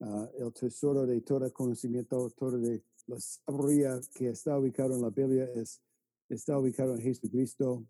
ah, 0.00 0.28
el 0.38 0.52
tesoro 0.52 1.06
de 1.06 1.20
todo 1.20 1.52
conocimiento, 1.52 2.30
todo 2.30 2.58
de 2.58 2.82
la 3.06 3.18
sabiduría 3.20 4.00
que 4.14 4.28
está 4.28 4.58
ubicado 4.58 4.94
en 4.94 5.02
la 5.02 5.10
Biblia 5.10 5.44
es, 5.54 5.80
está 6.28 6.58
ubicado 6.58 6.94
en 6.94 7.02
Jesucristo 7.02 7.84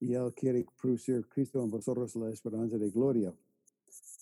y 0.00 0.14
Él 0.14 0.32
quiere 0.34 0.66
producir 0.80 1.26
Cristo 1.28 1.62
en 1.62 1.70
vosotros 1.70 2.14
la 2.16 2.30
esperanza 2.30 2.76
de 2.76 2.90
gloria. 2.90 3.34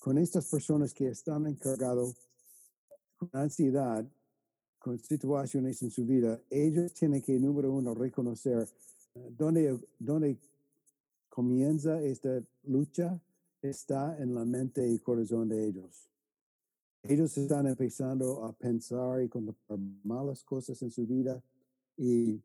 Con 0.00 0.18
estas 0.18 0.46
personas 0.46 0.92
que 0.92 1.08
están 1.08 1.46
encargados 1.46 2.14
con 3.16 3.30
ansiedad, 3.32 4.06
con 4.84 4.98
situaciones 4.98 5.82
en 5.82 5.90
su 5.90 6.04
vida, 6.04 6.38
ellos 6.50 6.92
tienen 6.92 7.22
que, 7.22 7.40
número 7.40 7.72
uno, 7.72 7.94
reconocer 7.94 8.68
eh, 9.14 9.30
dónde, 9.34 9.78
dónde 9.98 10.36
comienza 11.30 12.02
esta 12.02 12.42
lucha, 12.64 13.18
está 13.62 14.14
en 14.18 14.34
la 14.34 14.44
mente 14.44 14.86
y 14.86 14.98
corazón 14.98 15.48
de 15.48 15.66
ellos. 15.66 16.10
Ellos 17.02 17.34
están 17.38 17.66
empezando 17.66 18.44
a 18.44 18.52
pensar 18.52 19.22
y 19.22 19.28
contemplar 19.30 19.78
malas 20.02 20.44
cosas 20.44 20.82
en 20.82 20.90
su 20.90 21.06
vida 21.06 21.42
y 21.96 22.42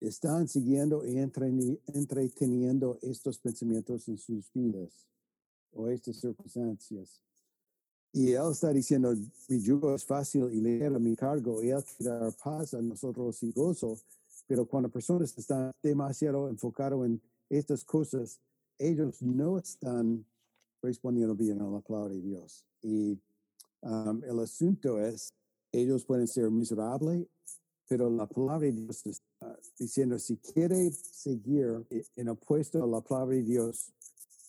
están 0.00 0.48
siguiendo 0.48 1.04
y 1.04 1.18
entreteniendo 1.18 2.98
estos 3.02 3.38
pensamientos 3.38 4.08
en 4.08 4.16
sus 4.16 4.50
vidas 4.54 5.06
o 5.74 5.88
estas 5.88 6.16
circunstancias. 6.16 7.20
Y 8.12 8.32
él 8.32 8.50
está 8.50 8.72
diciendo, 8.72 9.14
mi 9.48 9.60
yugo 9.60 9.94
es 9.94 10.04
fácil 10.04 10.48
y 10.52 10.60
ligero 10.60 10.98
mi 10.98 11.14
cargo, 11.14 11.62
y 11.62 11.70
él 11.70 11.84
quiere 11.96 12.18
dar 12.18 12.32
paz 12.32 12.74
a 12.74 12.82
nosotros 12.82 13.42
y 13.42 13.52
gozo. 13.52 13.96
Pero 14.46 14.66
cuando 14.66 14.88
personas 14.88 15.36
están 15.38 15.72
demasiado 15.82 16.48
enfocadas 16.48 16.98
en 17.06 17.20
estas 17.48 17.84
cosas, 17.84 18.40
ellos 18.78 19.22
no 19.22 19.58
están 19.58 20.24
respondiendo 20.82 21.34
bien 21.34 21.60
a 21.60 21.68
la 21.68 21.80
palabra 21.80 22.14
de 22.14 22.20
Dios. 22.20 22.64
Y 22.82 23.20
Um, 23.82 24.22
el 24.24 24.38
asunto 24.40 25.00
es, 25.00 25.32
ellos 25.72 26.04
pueden 26.04 26.28
ser 26.28 26.50
miserables, 26.50 27.26
pero 27.88 28.10
la 28.10 28.26
palabra 28.26 28.66
de 28.66 28.72
Dios 28.72 29.06
está 29.06 29.58
diciendo, 29.78 30.18
si 30.18 30.36
quiere 30.36 30.92
seguir 30.92 31.86
en 32.16 32.28
opuesto 32.28 32.82
a 32.82 32.86
la 32.86 33.00
palabra 33.00 33.36
de 33.36 33.42
Dios, 33.42 33.92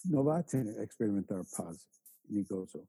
no 0.03 0.23
va 0.23 0.39
a 0.39 0.43
tener, 0.43 0.79
experimentar 0.81 1.45
paz 1.55 1.87
ni 2.27 2.43
gozo. 2.43 2.85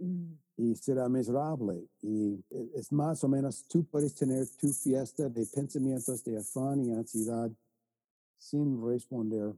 Mm. 0.00 0.32
Y 0.56 0.74
será 0.74 1.08
miserable. 1.08 1.88
Y 2.02 2.44
e, 2.50 2.70
es 2.74 2.92
más 2.92 3.22
o 3.24 3.28
menos, 3.28 3.64
tú 3.68 3.84
puedes 3.84 4.14
tener 4.14 4.48
tu 4.48 4.68
fiesta 4.72 5.28
de 5.28 5.46
pensamientos 5.46 6.24
de 6.24 6.38
afán 6.38 6.84
y 6.84 6.92
ansiedad 6.92 7.50
sin 8.38 8.82
responder 8.82 9.54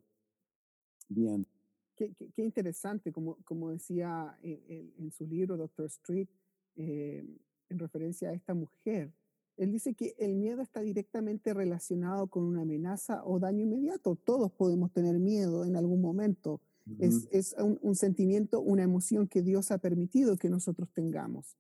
bien 1.09 1.47
Qué, 1.95 2.43
interesante, 2.43 3.13
como, 3.13 3.37
como 3.45 3.71
decía 3.71 4.37
en, 4.43 5.11
su 5.13 5.27
libro, 5.27 5.57
Doctor 5.57 5.87
Street, 5.87 6.29
eh, 6.77 7.25
en 7.69 7.79
referencia 7.79 8.31
a 8.31 8.33
esta 8.33 8.55
mujer. 8.55 9.13
Él 9.57 9.71
dice 9.71 9.95
que 9.95 10.15
el 10.19 10.35
miedo 10.35 10.63
está 10.63 10.81
directamente 10.81 11.53
relacionado 11.53 12.27
con 12.29 12.45
una 12.45 12.63
amenaza 12.63 13.23
o 13.25 13.39
daño 13.39 13.63
inmediato. 13.65 14.17
Todos 14.17 14.51
podemos 14.53 14.91
tener 14.93 15.19
miedo 15.19 15.65
en 15.65 15.77
algún 15.77 16.01
momento. 16.01 16.61
Es, 16.99 17.29
es 17.31 17.55
un, 17.59 17.95
sentimiento, 17.95 18.61
una 18.61 18.83
emoción 18.83 19.29
que 19.29 19.43
Dios 19.43 19.71
ha 19.71 19.79
permitido 19.79 20.37
que 20.37 20.51
nosotros 20.51 20.91
tengamos. 20.93 21.57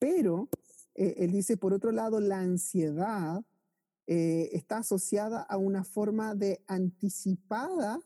Pero, 0.00 0.48
eh, 0.94 1.14
él 1.18 1.32
dice, 1.32 1.56
por 1.56 1.72
otro 1.72 1.92
lado, 1.92 2.20
la 2.20 2.40
ansiedad 2.40 3.44
eh, 4.06 4.50
está 4.52 4.78
asociada 4.78 5.42
a 5.42 5.56
una 5.58 5.84
forma 5.84 6.34
de 6.34 6.62
anticipada 6.66 8.00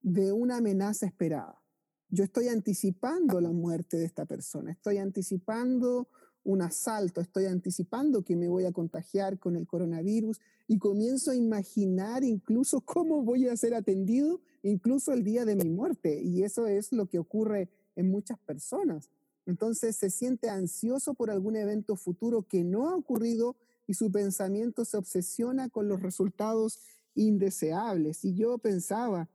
de 0.00 0.32
una 0.32 0.56
amenaza 0.56 1.06
esperada. 1.06 1.62
Yo 2.08 2.24
estoy 2.24 2.48
anticipando 2.48 3.40
la 3.40 3.52
muerte 3.52 3.96
de 3.96 4.04
esta 4.04 4.26
persona, 4.26 4.72
estoy 4.72 4.98
anticipando 4.98 6.08
un 6.44 6.62
asalto, 6.62 7.20
estoy 7.20 7.46
anticipando 7.46 8.22
que 8.22 8.36
me 8.36 8.48
voy 8.48 8.64
a 8.64 8.72
contagiar 8.72 9.38
con 9.38 9.56
el 9.56 9.66
coronavirus 9.66 10.40
y 10.66 10.78
comienzo 10.78 11.30
a 11.30 11.36
imaginar 11.36 12.24
incluso 12.24 12.80
cómo 12.84 13.22
voy 13.22 13.48
a 13.48 13.56
ser 13.56 13.74
atendido 13.74 14.40
incluso 14.62 15.12
el 15.12 15.24
día 15.24 15.44
de 15.44 15.56
mi 15.56 15.70
muerte. 15.70 16.20
Y 16.22 16.42
eso 16.42 16.66
es 16.66 16.92
lo 16.92 17.06
que 17.06 17.18
ocurre 17.18 17.68
en 17.96 18.10
muchas 18.10 18.38
personas. 18.38 19.10
Entonces 19.46 19.96
se 19.96 20.10
siente 20.10 20.48
ansioso 20.48 21.14
por 21.14 21.30
algún 21.30 21.56
evento 21.56 21.96
futuro 21.96 22.42
que 22.42 22.64
no 22.64 22.88
ha 22.88 22.96
ocurrido 22.96 23.56
y 23.86 23.94
su 23.94 24.10
pensamiento 24.10 24.84
se 24.84 24.96
obsesiona 24.96 25.68
con 25.68 25.88
los 25.88 26.00
resultados 26.00 26.78
indeseables. 27.14 28.24
Y 28.24 28.34
yo 28.34 28.58
pensaba, 28.58 29.28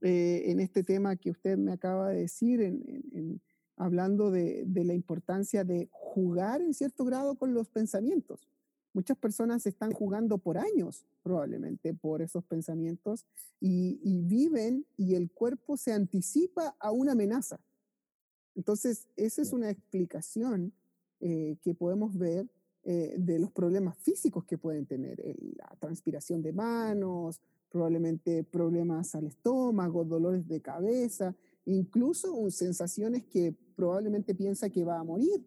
eh, 0.00 0.42
en 0.46 0.58
este 0.58 0.82
tema 0.82 1.16
que 1.16 1.30
usted 1.30 1.56
me 1.56 1.72
acaba 1.72 2.10
de 2.10 2.22
decir, 2.22 2.60
hablando 3.82 4.30
de, 4.30 4.64
la 4.72 4.94
importancia 4.94 5.64
de 5.64 5.88
jugar 5.90 6.62
en 6.62 6.72
cierto 6.72 7.04
grado 7.04 7.34
con 7.34 7.52
los 7.52 7.68
pensamientos. 7.68 8.48
Muchas 8.94 9.16
personas 9.16 9.66
están 9.66 9.92
jugando 9.92 10.38
por 10.38 10.58
años, 10.58 11.06
probablemente, 11.22 11.94
por 11.94 12.22
esos 12.22 12.44
pensamientos 12.44 13.24
y, 13.60 13.98
viven 14.24 14.86
y 14.96 15.14
el 15.14 15.30
cuerpo 15.30 15.76
se 15.76 15.92
anticipa 15.92 16.76
a 16.78 16.92
una 16.92 17.12
amenaza. 17.12 17.58
Entonces, 18.54 19.08
esa 19.16 19.42
es 19.42 19.52
una 19.52 19.70
explicación 19.70 20.72
eh, 21.20 21.56
que 21.62 21.74
podemos 21.74 22.16
ver 22.16 22.46
eh, 22.84 23.14
de 23.18 23.38
los 23.38 23.50
problemas 23.50 23.96
físicos 23.98 24.44
que 24.44 24.58
pueden 24.58 24.86
tener, 24.86 25.18
la 25.56 25.74
transpiración 25.80 26.42
de 26.42 26.52
manos, 26.52 27.40
probablemente 27.70 28.44
problemas 28.44 29.14
al 29.14 29.26
estómago, 29.26 30.04
dolores 30.04 30.46
de 30.46 30.60
cabeza, 30.60 31.34
incluso 31.64 32.50
sensaciones 32.50 33.24
que 33.24 33.54
probablemente 33.76 34.34
piensa 34.34 34.70
que 34.70 34.84
va 34.84 34.98
a 34.98 35.04
morir. 35.04 35.44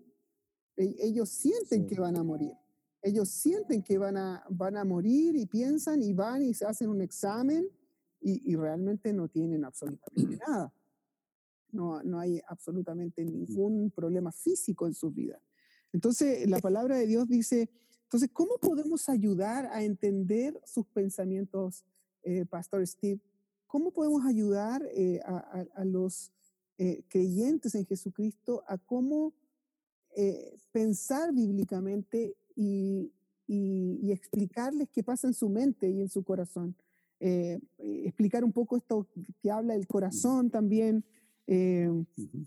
E, 0.78 0.96
ellos 1.00 1.30
sienten 1.30 1.86
que 1.86 2.00
van 2.00 2.18
a 2.18 2.24
morir. 2.24 2.54
Ellos 3.02 3.30
sienten 3.30 3.84
que 3.84 3.98
van 3.98 4.18
a, 4.18 4.44
van 4.50 4.78
a 4.78 4.84
morir 4.84 5.36
y 5.36 5.46
piensan 5.46 6.02
y 6.02 6.14
van 6.14 6.42
y 6.42 6.54
se 6.54 6.66
hacen 6.66 6.90
un 6.90 7.02
examen 7.02 7.70
y, 8.22 8.56
realmente 8.56 9.14
no 9.14 9.28
tienen 9.28 9.64
absolutamente 9.64 10.38
nada. 10.48 10.74
No, 11.72 12.02
no 12.02 12.20
hay 12.20 12.42
absolutamente 12.48 13.24
ningún 13.24 13.92
problema 13.92 14.32
físico 14.32 14.88
en 14.88 14.94
sus 14.94 15.14
vidas. 15.14 15.40
Entonces, 15.94 16.50
la 16.50 16.60
palabra 16.60 16.98
de 16.98 17.06
Dios 17.06 17.28
dice, 17.28 17.70
entonces, 18.04 18.30
¿cómo 18.34 18.58
podemos 18.58 19.08
ayudar 19.10 19.68
a 19.68 19.84
entender 19.84 20.60
sus 20.66 20.88
pensamientos, 20.88 21.84
eh, 22.24 22.46
Pastor 22.46 22.86
Steve? 22.88 23.22
¿Cómo 23.68 23.92
podemos 23.92 24.26
ayudar 24.26 24.82
eh, 24.94 25.20
a, 25.24 25.86
los 25.86 26.32
eh, 26.78 27.04
creyentes 27.08 27.76
en 27.76 27.86
Jesucristo 27.86 28.64
a 28.68 28.78
cómo 28.78 29.34
pensar 30.72 31.34
bíblicamente 31.34 32.38
y, 32.56 33.12
y, 33.48 34.12
explicarles 34.12 34.90
qué 34.92 35.04
pasa 35.04 35.28
en 35.28 35.34
su 35.34 35.50
mente 35.50 35.90
y 35.90 36.02
en 36.02 36.10
su 36.10 36.24
corazón. 36.24 36.76
Eh, 37.20 37.60
explicar 37.78 38.44
un 38.44 38.52
poco 38.52 38.78
esto 38.78 39.08
que 39.42 39.52
habla 39.52 39.76
el 39.76 39.88
corazón 39.88 40.50
también 40.50 41.06
eh, 41.48 41.90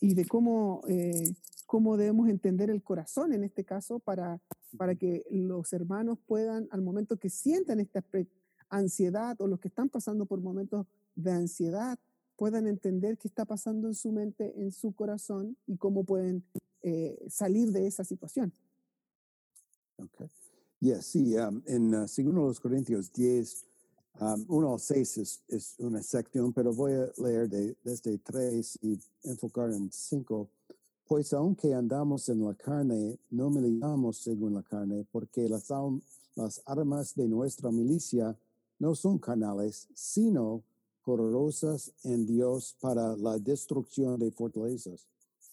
y 0.00 0.14
de 0.14 0.26
cómo, 0.26 0.82
eh, 0.88 1.24
cómo 1.66 1.96
debemos 1.96 2.28
entender 2.28 2.68
el 2.70 2.82
corazón 2.82 3.32
en 3.32 3.44
este 3.44 3.64
caso 3.64 3.98
para, 3.98 4.40
para 4.76 4.94
que 4.94 5.24
los 5.30 5.72
hermanos 5.72 6.18
puedan, 6.26 6.68
al 6.70 6.82
momento 6.82 7.16
que 7.16 7.30
sientan 7.30 7.80
esta 7.80 8.04
ansiedad 8.68 9.40
o 9.40 9.46
los 9.46 9.60
que 9.60 9.68
están 9.68 9.88
pasando 9.88 10.26
por 10.26 10.40
momentos 10.40 10.86
de 11.18 11.32
ansiedad, 11.32 11.98
puedan 12.36 12.66
entender 12.66 13.18
qué 13.18 13.28
está 13.28 13.44
pasando 13.44 13.88
en 13.88 13.94
su 13.94 14.12
mente, 14.12 14.54
en 14.56 14.72
su 14.72 14.92
corazón 14.92 15.56
y 15.66 15.76
cómo 15.76 16.04
pueden 16.04 16.44
salir 17.28 17.72
de 17.72 17.86
esa 17.86 18.04
situación. 18.04 18.52
Okay. 19.98 20.28
Yes, 20.80 21.06
sí, 21.06 21.36
um, 21.36 21.60
en 21.66 21.92
uh, 21.92 22.06
segundo 22.06 22.42
los 22.42 22.60
Corintios 22.60 23.12
10, 23.12 23.64
um, 24.20 24.44
1 24.46 24.72
al 24.72 24.78
6 24.78 25.18
es, 25.18 25.42
es, 25.48 25.74
una 25.78 26.00
sección, 26.02 26.52
pero 26.52 26.72
voy 26.72 26.92
a 26.92 27.10
leer 27.20 27.48
de, 27.48 27.76
desde 27.82 28.16
3 28.18 28.78
y 28.82 28.96
enfocar 29.24 29.72
en 29.72 29.90
5. 29.90 30.48
Pues 31.08 31.32
aunque 31.32 31.74
andamos 31.74 32.28
en 32.28 32.44
la 32.44 32.54
carne, 32.54 33.18
no 33.30 33.50
militamos 33.50 34.18
según 34.18 34.54
la 34.54 34.62
carne, 34.62 35.04
porque 35.10 35.48
las, 35.48 35.68
las 36.36 36.62
armas 36.64 37.16
de 37.16 37.26
nuestra 37.26 37.72
milicia 37.72 38.38
no 38.78 38.94
son 38.94 39.18
carnales, 39.18 39.88
sino 39.94 40.62
poderosas 41.08 41.90
en 42.04 42.26
Dios 42.26 42.76
para 42.82 43.16
la 43.16 43.38
destrucción 43.38 44.18
de 44.18 44.30
fortalezas 44.30 45.08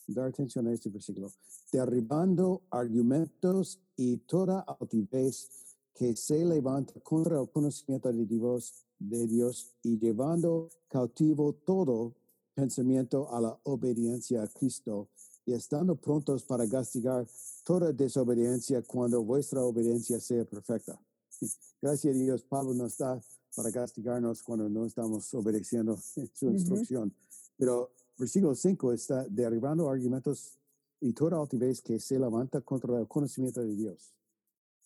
dar 0.06 0.28
atención 0.28 0.68
a 0.68 0.74
este 0.74 0.90
versículo, 0.90 1.32
derribando 1.72 2.62
argumentos 2.70 3.80
y 3.96 4.18
toda 4.18 4.60
altivez 4.60 5.50
que 5.94 6.14
se 6.18 6.44
levanta 6.44 7.00
contra 7.00 7.40
el 7.40 7.50
conocimiento 7.50 8.12
de 8.12 8.26
Dios, 8.26 8.86
de 9.00 9.28
Dios 9.28 9.72
y 9.82 9.98
llevando 9.98 10.70
cautivo 10.90 11.54
todo 11.66 12.14
pensamiento 12.54 13.34
a 13.34 13.40
la 13.40 13.58
obediencia 13.64 14.44
a 14.44 14.48
Cristo 14.48 15.08
y 15.46 15.54
estando 15.54 15.96
prontos 15.96 16.44
para 16.44 16.68
castigar 16.68 17.26
toda 17.64 17.94
desobediencia 17.94 18.82
cuando 18.82 19.24
vuestra 19.24 19.64
obediencia 19.64 20.20
sea 20.20 20.44
perfecta. 20.44 21.00
Gracias 21.82 22.14
a 22.14 22.20
Dios, 22.20 22.44
Pablo 22.44 22.74
no 22.74 22.88
está 22.88 23.22
para 23.56 23.72
castigarnos 23.72 24.44
cuando 24.44 24.70
no 24.70 24.86
estamos 24.86 25.34
obedeciendo 25.34 25.98
su 26.34 26.50
instrucción, 26.50 27.14
pero 27.58 27.92
versículo 28.18 28.56
5 28.56 28.94
está 28.94 29.26
derribando 29.30 29.90
argumentos 29.90 30.58
y 31.02 31.14
toda 31.14 31.40
altivez 31.40 31.82
que 31.82 32.00
se 32.00 32.20
levanta 32.20 32.62
contra 32.62 33.00
el 33.00 33.08
conocimiento 33.08 33.62
de 33.62 33.76
Dios. 33.76 34.14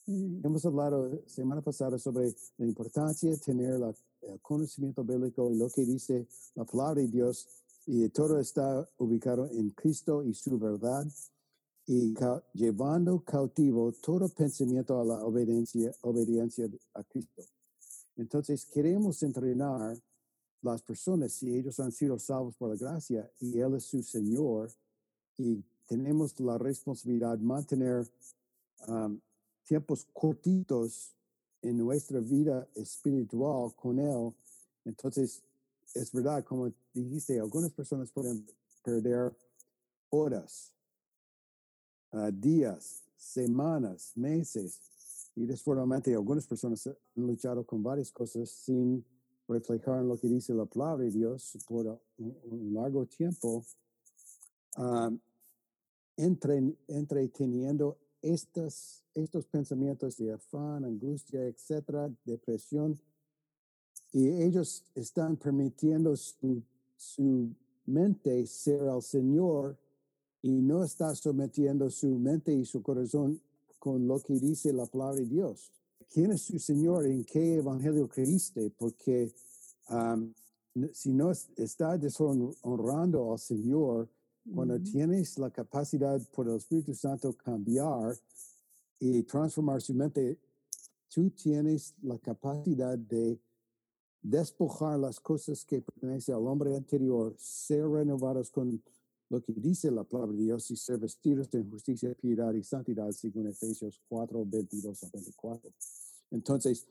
Mm. 0.06 0.46
Hemos 0.46 0.66
hablado 0.66 1.22
semana 1.28 1.62
pasada 1.62 1.98
sobre 1.98 2.34
la 2.58 2.66
importancia 2.66 3.30
de 3.30 3.38
tener 3.38 3.74
el 4.22 4.40
conocimiento 4.42 5.04
bíblico 5.04 5.52
y 5.52 5.58
lo 5.58 5.70
que 5.70 5.86
dice 5.86 6.28
la 6.56 6.66
palabra 6.66 7.02
de 7.02 7.08
Dios 7.08 7.48
y 7.86 8.08
todo 8.10 8.40
está 8.40 8.88
ubicado 8.98 9.48
en 9.52 9.70
Cristo 9.72 10.24
y 10.24 10.34
su 10.34 10.58
verdad 10.60 11.08
y 11.88 12.14
llevando 12.54 13.24
cautivo 13.24 13.92
todo 13.94 14.30
pensamiento 14.30 15.02
a 15.02 15.06
la 15.06 15.26
obediencia, 15.26 15.92
obediencia 16.02 16.68
a 16.94 17.04
Cristo. 17.04 17.42
Entonces 18.20 18.66
queremos 18.66 19.24
entrenar 19.24 19.98
las 20.62 20.82
personas, 20.82 21.32
si 21.32 21.56
ellos 21.56 21.80
han 21.80 21.92
sido 21.94 22.20
salvos 22.20 22.54
por 22.58 22.70
la 22.70 22.76
gracia 22.76 23.32
y 23.40 23.58
Él 23.60 23.76
es 23.76 23.86
su 23.86 24.04
Señor, 24.04 24.70
y 25.38 25.64
tenemos 25.88 26.38
la 26.42 26.58
responsabilidad 26.58 27.38
de 27.38 27.46
mantener 27.46 28.06
um, 28.90 29.18
tiempos 29.64 30.06
cortitos 30.12 31.16
en 31.62 31.78
nuestra 31.78 32.20
vida 32.20 32.68
espiritual 32.76 33.74
con 33.74 34.00
Él, 34.00 34.34
entonces 34.84 35.42
es 35.96 36.12
verdad, 36.12 36.44
como 36.44 36.70
dijiste, 36.94 37.40
algunas 37.40 37.72
personas 37.72 38.12
pueden 38.12 38.46
perder 38.84 39.34
horas, 40.10 40.74
uh, 42.12 42.30
días, 42.32 43.02
semanas, 43.16 44.12
meses, 44.16 44.82
y 45.40 45.46
desfortunadamente 45.46 46.14
algunas 46.14 46.46
personas 46.46 46.86
han 46.86 46.98
luchado 47.16 47.64
con 47.64 47.82
varias 47.82 48.12
cosas 48.12 48.50
sin 48.50 49.06
reflejar 49.48 50.04
lo 50.04 50.18
que 50.18 50.28
dice 50.28 50.54
la 50.54 50.66
palabra 50.66 51.06
de 51.06 51.12
Dios 51.12 51.58
por 51.66 51.98
un, 52.18 52.74
largo 52.74 53.06
tiempo, 53.06 53.64
um, 54.78 55.18
entre, 56.18 56.76
entreteniendo 56.90 57.98
estas, 58.22 59.06
estos 59.14 59.46
pensamientos 59.46 60.18
de 60.18 60.34
afán, 60.34 60.84
angustia, 60.84 61.46
etcétera, 61.46 62.12
depresión, 62.26 63.00
y 64.12 64.28
ellos 64.28 64.84
están 64.94 65.38
permitiendo 65.38 66.18
su, 66.18 66.62
su 66.98 67.50
mente 67.86 68.46
ser 68.46 68.82
al 68.90 69.02
Señor 69.02 69.78
y 70.42 70.52
no 70.52 70.84
está 70.84 71.16
sometiendo 71.16 71.90
su 71.90 72.10
mente 72.20 72.54
y 72.54 72.66
su 72.66 72.84
corazón 72.84 73.40
con 73.80 74.08
lo 74.08 74.20
que 74.20 74.34
dice 74.34 74.72
la 74.74 74.86
palabra 74.86 75.16
de 75.16 75.26
Dios. 75.26 75.72
¿quién 76.10 76.32
es 76.32 76.42
su 76.42 76.60
Señor? 76.60 77.06
¿En 77.06 77.24
qué 77.24 77.58
evangelio 77.58 78.08
creíste? 78.08 78.72
Porque 78.72 79.32
si 80.94 81.14
no 81.14 81.32
está 81.32 81.98
deshonrando 81.98 83.32
al 83.32 83.40
Señor, 83.40 84.10
cuando 84.54 84.80
tienes 84.80 85.38
la 85.38 85.52
capacidad 85.52 86.20
por 86.32 86.48
el 86.48 86.56
Espíritu 86.56 86.94
Santo 86.94 87.34
cambiar 87.34 88.16
y 89.00 89.24
transformar 89.24 89.82
su 89.82 89.94
mente, 89.94 90.38
tú 91.14 91.30
tienes 91.32 91.94
la 92.02 92.18
capacidad 92.18 92.98
de 92.98 93.40
despojar 94.22 95.00
las 95.00 95.20
cosas 95.20 95.64
que 95.64 95.82
pertenecen 95.82 96.36
al 96.36 96.48
hombre 96.48 96.76
anterior, 96.76 97.34
ser 97.38 97.88
renovados 97.88 98.50
con 98.50 98.82
lo 99.30 99.42
que 99.42 99.54
dice 99.54 99.92
la 99.92 100.04
palabra 100.04 100.36
de 100.36 100.44
Dios 100.44 100.70
y 100.72 100.76
ser 100.76 100.98
vestidos 100.98 101.50
de 101.52 101.64
justicia, 101.64 102.14
piedad 102.16 102.54
y 102.54 102.64
santidad, 102.64 103.12
según 103.12 103.48
Efesios 103.48 104.02
4, 104.10 104.44
22 104.46 105.04
a 105.04 105.10
24. 105.14 105.72
Entonces, 106.32 106.88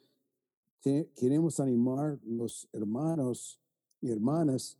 queremos 0.80 1.58
animar 1.60 2.18
los 2.24 2.68
hermanos 2.72 3.60
y 4.00 4.10
hermanas 4.10 4.78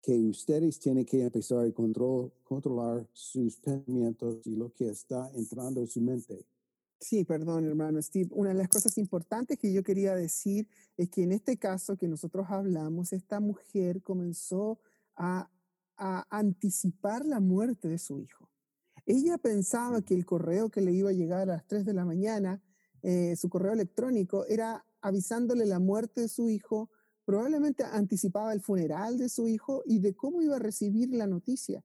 que 0.00 0.12
ustedes 0.12 0.78
tienen 0.78 1.04
que 1.04 1.22
empezar 1.22 1.66
a 1.66 1.72
controlar 1.72 3.08
sus 3.12 3.56
pensamientos 3.56 4.38
y 4.44 4.54
lo 4.54 4.72
que 4.72 4.90
está 4.90 5.30
entrando 5.34 5.80
en 5.80 5.86
su 5.88 6.00
mente. 6.00 6.44
Sí, 7.00 7.24
perdón, 7.24 7.64
hermano 7.64 8.00
Steve. 8.00 8.28
Una 8.32 8.50
de 8.50 8.56
las 8.56 8.68
cosas 8.68 8.96
importantes 8.98 9.58
que 9.58 9.72
yo 9.72 9.82
quería 9.82 10.14
decir 10.14 10.68
es 10.96 11.10
que 11.10 11.22
en 11.22 11.32
este 11.32 11.56
caso 11.56 11.96
que 11.96 12.06
nosotros 12.06 12.46
hablamos, 12.48 13.12
esta 13.12 13.40
mujer 13.40 14.02
comenzó 14.02 14.78
a 15.16 15.50
a 15.96 16.26
anticipar 16.30 17.24
la 17.24 17.40
muerte 17.40 17.88
de 17.88 17.98
su 17.98 18.20
hijo. 18.20 18.48
Ella 19.06 19.36
pensaba 19.38 20.02
que 20.02 20.14
el 20.14 20.24
correo 20.24 20.70
que 20.70 20.80
le 20.80 20.92
iba 20.92 21.10
a 21.10 21.14
llegar 21.14 21.42
a 21.42 21.46
las 21.46 21.66
3 21.66 21.84
de 21.84 21.92
la 21.92 22.04
mañana, 22.04 22.62
eh, 23.02 23.36
su 23.36 23.50
correo 23.50 23.72
electrónico, 23.72 24.46
era 24.46 24.84
avisándole 25.02 25.66
la 25.66 25.78
muerte 25.78 26.22
de 26.22 26.28
su 26.28 26.48
hijo, 26.48 26.90
probablemente 27.26 27.84
anticipaba 27.84 28.52
el 28.52 28.62
funeral 28.62 29.18
de 29.18 29.28
su 29.28 29.46
hijo 29.46 29.82
y 29.84 29.98
de 29.98 30.14
cómo 30.14 30.40
iba 30.40 30.56
a 30.56 30.60
recibir 30.60 31.10
la 31.10 31.26
noticia. 31.26 31.84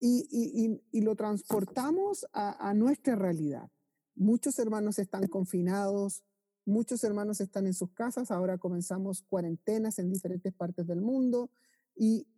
Y, 0.00 0.80
lo 0.92 1.16
transportamos 1.16 2.24
a, 2.32 2.72
nuestra 2.74 3.16
realidad. 3.16 3.68
muchos 4.14 4.58
hermanos 4.58 4.98
están 4.98 5.26
confinados, 5.26 6.22
muchos 6.64 7.02
hermanos 7.02 7.40
están 7.40 7.66
en 7.66 7.74
sus 7.74 7.90
casas, 7.92 8.30
ahora 8.30 8.58
comenzamos 8.58 9.22
cuarentenas 9.22 9.98
en 9.98 10.08
diferentes 10.08 10.54
partes 10.54 10.86
del 10.86 11.00
mundo. 11.00 11.50
¿Y 11.96 12.28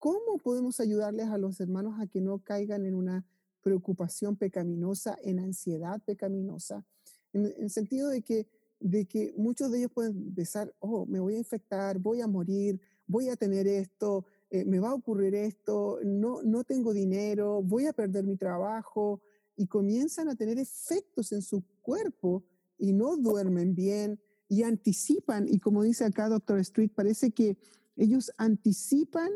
cómo 0.00 0.38
podemos 0.42 0.80
ayudarles 0.80 1.28
a 1.28 1.38
los 1.38 1.60
hermanos 1.60 2.00
a 2.00 2.06
que 2.08 2.20
no 2.20 2.38
caigan 2.40 2.86
en 2.86 2.94
una 2.94 3.24
preocupación 3.62 4.34
pecaminosa, 4.36 5.16
en 5.22 5.38
ansiedad 5.38 6.02
pecaminosa? 6.04 6.84
En 7.32 7.46
el 7.46 7.70
sentido 7.70 8.08
de 8.08 8.22
que, 8.22 8.48
de 8.80 9.04
que 9.04 9.32
muchos 9.36 9.70
de 9.70 9.78
ellos 9.78 9.92
pueden 9.92 10.34
pensar, 10.34 10.74
oh, 10.80 11.06
me 11.06 11.20
voy 11.20 11.34
a 11.34 11.38
infectar, 11.38 11.98
voy 11.98 12.22
a 12.22 12.26
morir, 12.26 12.80
voy 13.06 13.28
a 13.28 13.36
tener 13.36 13.68
esto, 13.68 14.24
eh, 14.50 14.64
me 14.64 14.80
va 14.80 14.90
a 14.90 14.94
ocurrir 14.94 15.34
esto, 15.34 16.00
no, 16.02 16.42
no 16.42 16.64
tengo 16.64 16.92
dinero, 16.92 17.62
voy 17.62 17.86
a 17.86 17.92
perder 17.92 18.24
mi 18.24 18.36
trabajo, 18.36 19.20
y 19.60 19.66
comienzan 19.66 20.30
a 20.30 20.34
tener 20.34 20.58
efectos 20.58 21.32
en 21.32 21.42
su 21.42 21.62
cuerpo 21.82 22.42
y 22.78 22.94
no 22.94 23.18
duermen 23.18 23.74
bien 23.74 24.18
y 24.48 24.62
anticipan, 24.62 25.46
y 25.46 25.58
como 25.58 25.82
dice 25.82 26.06
acá 26.06 26.30
Doctor 26.30 26.58
Street, 26.60 26.90
parece 26.94 27.30
que 27.30 27.58
ellos 27.96 28.32
anticipan 28.38 29.30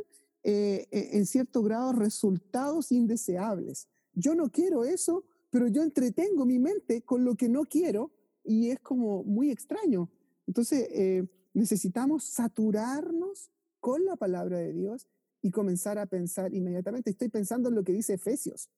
eh, 0.44 0.86
e, 0.90 1.16
en 1.16 1.26
cierto 1.26 1.62
grado 1.62 1.92
resultados 1.92 2.92
indeseables. 2.92 3.88
Yo 4.12 4.34
no 4.34 4.50
quiero 4.50 4.84
eso, 4.84 5.24
pero 5.50 5.66
yo 5.68 5.82
entretengo 5.82 6.46
mi 6.46 6.58
mente 6.58 7.02
con 7.02 7.24
lo 7.24 7.34
que 7.34 7.48
no 7.48 7.64
quiero 7.64 8.12
y 8.44 8.70
es 8.70 8.78
como 8.80 9.24
muy 9.24 9.50
extraño. 9.50 10.10
Entonces, 10.46 10.88
eh, 10.92 11.26
necesitamos 11.54 12.24
saturarnos 12.24 13.50
con 13.80 14.04
la 14.04 14.16
palabra 14.16 14.58
de 14.58 14.72
Dios 14.72 15.08
y 15.42 15.50
comenzar 15.50 15.98
a 15.98 16.06
pensar 16.06 16.54
inmediatamente. 16.54 17.10
Estoy 17.10 17.28
pensando 17.28 17.68
en 17.68 17.74
lo 17.74 17.84
que 17.84 17.92
dice 17.92 18.14
Efesios. 18.14 18.70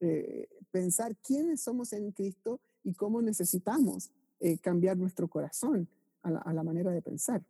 Eh, 0.00 0.48
pensar 0.70 1.16
quiénes 1.16 1.60
somos 1.62 1.92
en 1.92 2.12
Cristo 2.12 2.60
y 2.82 2.94
cómo 2.94 3.22
necesitamos 3.22 4.10
eh, 4.40 4.58
cambiar 4.58 4.96
nuestro 4.96 5.28
corazón 5.28 5.88
a 6.22 6.52
la, 6.54 6.62
manera 6.62 6.90
de 6.90 7.02
pensar. 7.02 7.44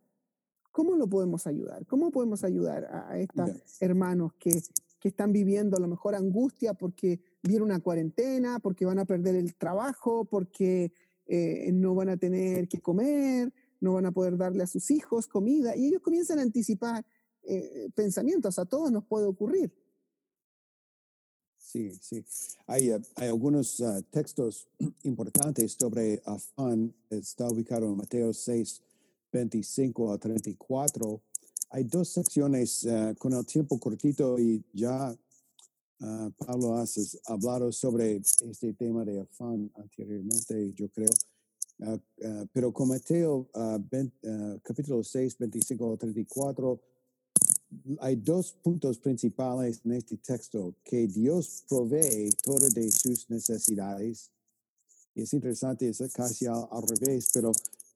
¿Cómo 0.75 0.97
lo 0.97 1.07
podemos 1.07 1.47
ayudar? 1.47 1.85
¿Cómo 1.85 2.11
podemos 2.11 2.43
ayudar 2.43 2.83
a, 2.91 3.17
estos 3.17 3.49
hermanos 3.79 4.33
que, 4.37 4.51
que, 4.99 5.07
están 5.07 5.31
viviendo 5.31 5.77
a 5.77 5.79
lo 5.79 5.87
mejor 5.87 6.15
angustia 6.15 6.73
porque 6.73 7.21
viene 7.41 7.63
una 7.63 7.79
cuarentena, 7.79 8.59
porque 8.59 8.83
van 8.83 8.99
a 8.99 9.05
perder 9.05 9.35
el 9.35 9.55
trabajo, 9.55 10.25
porque 10.25 10.91
eh, 11.27 11.71
no 11.71 11.95
van 11.95 12.09
a 12.09 12.17
tener 12.17 12.67
que 12.67 12.81
comer, 12.81 13.53
no 13.79 13.93
van 13.93 14.07
a 14.07 14.11
poder 14.11 14.35
darle 14.35 14.63
a 14.63 14.67
sus 14.67 14.91
hijos 14.91 15.27
comida? 15.27 15.77
Y 15.77 15.87
ellos 15.87 16.01
comienzan 16.01 16.39
a 16.39 16.41
anticipar 16.41 17.05
eh, 17.43 17.87
pensamientos, 17.95 18.59
a 18.59 18.65
todos 18.65 18.91
nos 18.91 19.05
puede 19.05 19.27
ocurrir. 19.27 19.71
Sí, 21.57 21.89
sí. 22.01 22.25
Hay, 22.67 22.89
eh, 22.89 22.99
hay 23.15 23.29
algunos 23.29 23.79
uh, 23.79 24.03
textos 24.11 24.67
importantes 25.03 25.77
sobre 25.79 26.21
afán. 26.25 26.93
Está 27.09 27.47
ubicado 27.47 27.85
en 27.85 27.95
Mateo 27.95 28.33
6, 28.33 28.81
25 29.35 30.13
a 30.13 30.17
34. 30.17 31.21
Hay 31.71 31.83
dos 31.83 32.09
secciones 32.09 32.85
uh, 32.85 33.13
con 33.17 33.33
el 33.33 33.45
tiempo 33.45 33.77
cortito 33.79 34.39
y 34.39 34.63
ya 34.73 35.11
uh, 35.11 36.31
Pablo 36.37 36.77
has 36.77 37.19
hablado 37.25 37.71
sobre 37.71 38.15
este 38.17 38.73
tema 38.73 39.03
de 39.03 39.21
afán 39.21 39.71
anteriormente, 39.75 40.73
yo 40.73 40.89
creo. 40.89 41.11
pero 42.53 42.71
con 42.71 42.87
Mateo 42.87 43.49
capítulo 44.63 45.03
6, 45.03 45.37
25 45.37 45.93
a 45.93 45.97
34 45.97 46.79
hay 47.99 48.15
dos 48.15 48.53
puntos 48.63 48.99
principales 48.99 49.81
en 49.83 49.93
este 49.93 50.17
texto, 50.17 50.75
que 50.83 51.07
Dios 51.07 51.65
provee 51.67 52.29
todas 52.43 52.73
de 52.73 52.89
sus 52.91 53.29
necesidades. 53.29 54.31
Y 55.13 55.23
es 55.23 55.33
interesante, 55.33 55.89
es 55.89 56.01
casi 56.13 56.45
al, 56.45 56.67
revés, 56.87 57.29
pero 57.33 57.51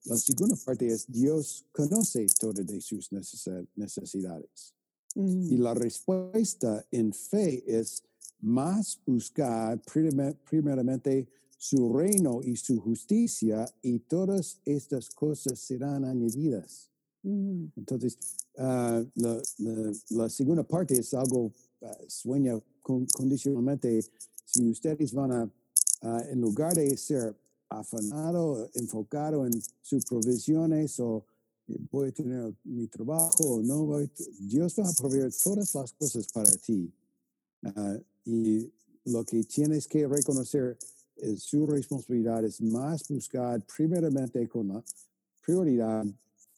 la 0.06 0.18
segunda 0.18 0.56
parte 0.56 0.88
es 0.88 1.06
Dios 1.08 1.66
conoce 1.72 2.26
todas 2.40 2.66
de 2.66 2.82
sus 2.82 3.10
necesidades. 3.76 4.74
Y 5.16 5.56
mm. 5.56 5.62
la 5.62 5.74
respuesta 5.74 6.86
en 6.92 7.14
fe 7.14 7.64
es 7.68 8.04
más 8.40 9.00
buscar 9.06 9.82
primeramente 10.50 11.28
su 11.58 11.92
reino 11.92 12.40
y 12.42 12.56
su 12.56 12.80
justicia 12.80 13.66
y 13.82 14.00
todas 14.00 14.62
estas 14.64 15.10
cosas 15.10 15.60
serán 15.60 16.06
añadidas. 16.06 16.90
Mm. 17.24 17.66
Entonces, 17.76 18.18
uh, 18.56 19.04
la, 19.16 19.42
la, 19.58 19.92
la, 20.10 20.30
segunda 20.30 20.64
parte 20.64 20.98
es 20.98 21.14
algo, 21.14 21.52
uh, 21.82 21.88
sueña 22.08 22.58
con, 22.82 23.06
condicionalmente, 23.08 24.02
si 24.46 24.70
ustedes 24.70 25.14
van 25.14 25.32
a, 25.34 25.44
uh, 25.44 26.20
en 26.30 26.40
lugar 26.40 26.76
de 26.76 26.96
ser 26.96 27.36
afanado, 27.70 28.70
enfocado 28.74 29.46
en 29.46 29.54
sus 29.82 30.06
provisiones 30.06 31.00
o 31.00 31.26
eh, 31.68 31.78
voy 31.92 32.10
a 32.10 32.12
tener 32.12 32.54
mi 32.64 32.88
trabajo 32.88 33.44
o 33.44 33.62
no, 33.62 33.86
voy, 33.86 34.10
Dios 34.40 34.76
va 34.80 34.90
a 34.90 34.94
proveer 34.94 35.32
todas 35.44 35.74
las 35.74 35.94
cosas 35.94 36.28
para 36.32 36.52
ti. 36.58 36.92
y 38.26 38.72
lo 39.06 39.24
que 39.26 39.44
tienes 39.44 39.88
que 39.88 40.08
reconocer 40.08 40.78
es 41.18 41.44
su 41.44 41.66
responsabilidad 41.66 42.46
es 42.46 42.62
más 42.62 43.08
buscar 43.08 43.62
primeramente 43.66 44.48
con 44.48 44.70
la 44.70 44.84
prioridad 45.46 46.06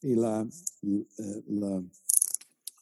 y 0.02 0.14
la, 0.14 0.46
la 0.82 1.84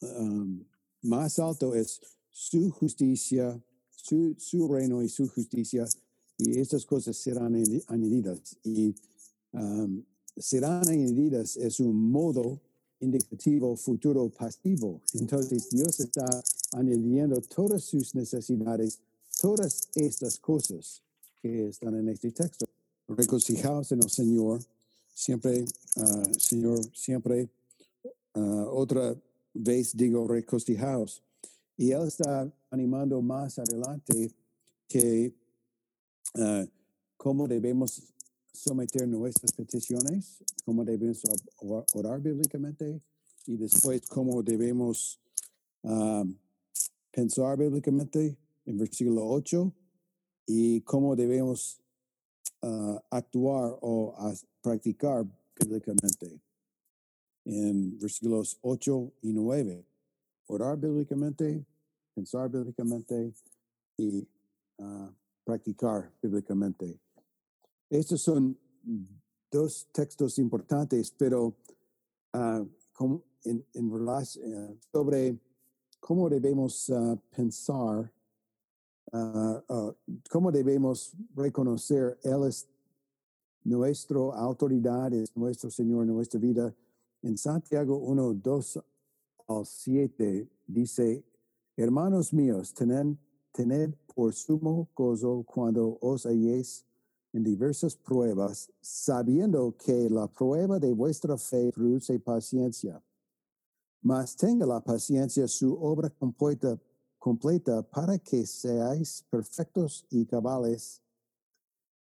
um, 0.01 0.63
más 1.03 1.39
alto 1.39 1.75
es 1.75 2.01
su 2.29 2.69
justicia, 2.71 3.61
su, 3.95 4.35
su, 4.37 4.67
reino 4.67 5.01
y 5.01 5.09
su 5.09 5.27
justicia, 5.27 5.85
y 6.41 6.59
estas 6.59 6.85
cosas 6.85 7.15
serán 7.17 7.55
añadidas. 7.87 8.57
Y 8.63 8.95
serán 10.37 10.87
añadidas 10.89 11.57
es 11.57 11.79
un 11.79 12.11
modo 12.11 12.59
indicativo 12.99 13.75
futuro 13.75 14.29
pasivo. 14.29 15.01
Entonces 15.13 15.69
Dios 15.69 15.99
está 15.99 16.25
añadiendo 16.73 17.41
todas 17.41 17.83
sus 17.83 18.15
necesidades, 18.15 18.99
todas 19.41 19.89
estas 19.95 20.39
cosas 20.39 21.01
que 21.41 21.69
están 21.69 21.95
en 21.95 22.09
este 22.09 22.31
texto. 22.31 22.65
Regocijaos 23.07 23.91
en 23.91 24.03
el 24.03 24.09
Señor 24.09 24.61
siempre, 25.13 25.65
uh, 25.97 26.39
Señor, 26.39 26.79
siempre 26.95 27.49
uh, 28.35 28.65
otra 28.71 29.15
vez 29.53 29.95
digo 29.95 30.27
recostijaos. 30.27 31.23
Y 31.77 31.91
Él 31.91 32.07
está 32.07 32.51
animando 32.69 33.21
más 33.21 33.59
adelante 33.59 34.31
que 34.87 35.33
uh, 36.37 36.65
cómo 37.17 37.47
debemos 37.47 38.13
someter 38.53 39.07
nuestras 39.07 39.51
peticiones, 39.53 40.43
cómo 40.65 40.83
debemos 40.83 41.21
orar 41.93 42.21
bíblicamente 42.21 43.01
y 43.47 43.57
después 43.57 44.01
cómo 44.07 44.43
debemos 44.43 45.19
um, 45.83 46.35
pensar 47.11 47.57
bíblicamente 47.57 48.37
en 48.65 48.77
versículo 48.77 49.27
8 49.27 49.73
y 50.47 50.81
cómo 50.81 51.15
debemos 51.15 51.81
uh, 52.61 52.97
actuar 53.09 53.77
o 53.81 54.15
practicar 54.61 55.25
bíblicamente. 55.59 56.41
En 57.45 57.97
versículos 57.97 58.57
8 58.61 59.13
y 59.23 59.33
9, 59.33 59.85
orar 60.47 60.77
bíblicamente, 60.77 61.65
pensar 62.13 62.49
bíblicamente 62.49 63.33
y 63.97 64.27
uh, 64.77 65.09
practicar 65.51 66.11
bíblicamente. 66.21 66.99
Estos 67.89 68.21
son 68.21 68.57
dos 69.51 69.87
textos 69.91 70.39
importantes, 70.39 71.11
pero 71.11 71.55
en 73.43 73.91
relación, 73.91 74.79
sobre 74.91 75.37
cómo 75.99 76.29
debemos 76.29 76.91
pensar 77.35 78.11
Uh, 79.13 79.59
uh, 79.67 79.93
cómo 80.29 80.53
debemos 80.53 81.13
reconocer 81.35 82.17
Él 82.23 82.47
es 82.47 82.65
nuestra 83.61 84.19
autoridad, 84.37 85.13
es 85.13 85.35
nuestro 85.35 85.69
Señor, 85.69 86.05
nuestra 86.05 86.39
vida. 86.39 86.73
En 87.21 87.37
Santiago 87.37 87.97
1, 87.97 88.35
2 88.35 88.79
al 89.49 89.65
7 89.65 90.47
dice, 90.65 91.25
hermanos 91.75 92.31
míos, 92.31 92.73
tened, 92.73 93.17
tened 93.51 93.93
por 94.15 94.33
sumo 94.33 94.87
gozo 94.95 95.43
cuando 95.43 95.97
os 96.01 96.25
halléis 96.25 96.85
en 97.33 97.43
diversas 97.43 97.95
pruebas, 97.95 98.69
sabiendo 98.81 99.75
que 99.77 100.09
la 100.09 100.27
prueba 100.27 100.79
de 100.79 100.93
vuestra 100.93 101.37
fe 101.37 101.71
produce 101.71 102.19
paciencia. 102.19 103.01
Mas 104.01 104.35
tenga 104.35 104.65
la 104.65 104.81
paciencia 104.81 105.47
su 105.47 105.73
obra 105.81 106.09
completa 106.09 106.79
completa 107.21 107.83
para 107.83 108.17
que 108.17 108.47
seáis 108.47 109.23
perfectos 109.29 110.07
y 110.09 110.25
cabales 110.25 111.03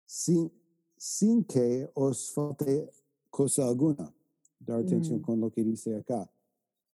sin, 0.05 0.51
sin 0.97 1.41
que 1.45 1.89
os 1.93 2.31
falte 2.33 2.91
cosa 3.29 3.65
alguna. 3.65 4.13
Dar 4.59 4.81
atención 4.81 5.19
mm. 5.19 5.21
con 5.21 5.39
lo 5.39 5.49
que 5.49 5.63
dice 5.63 5.95
acá. 5.95 6.29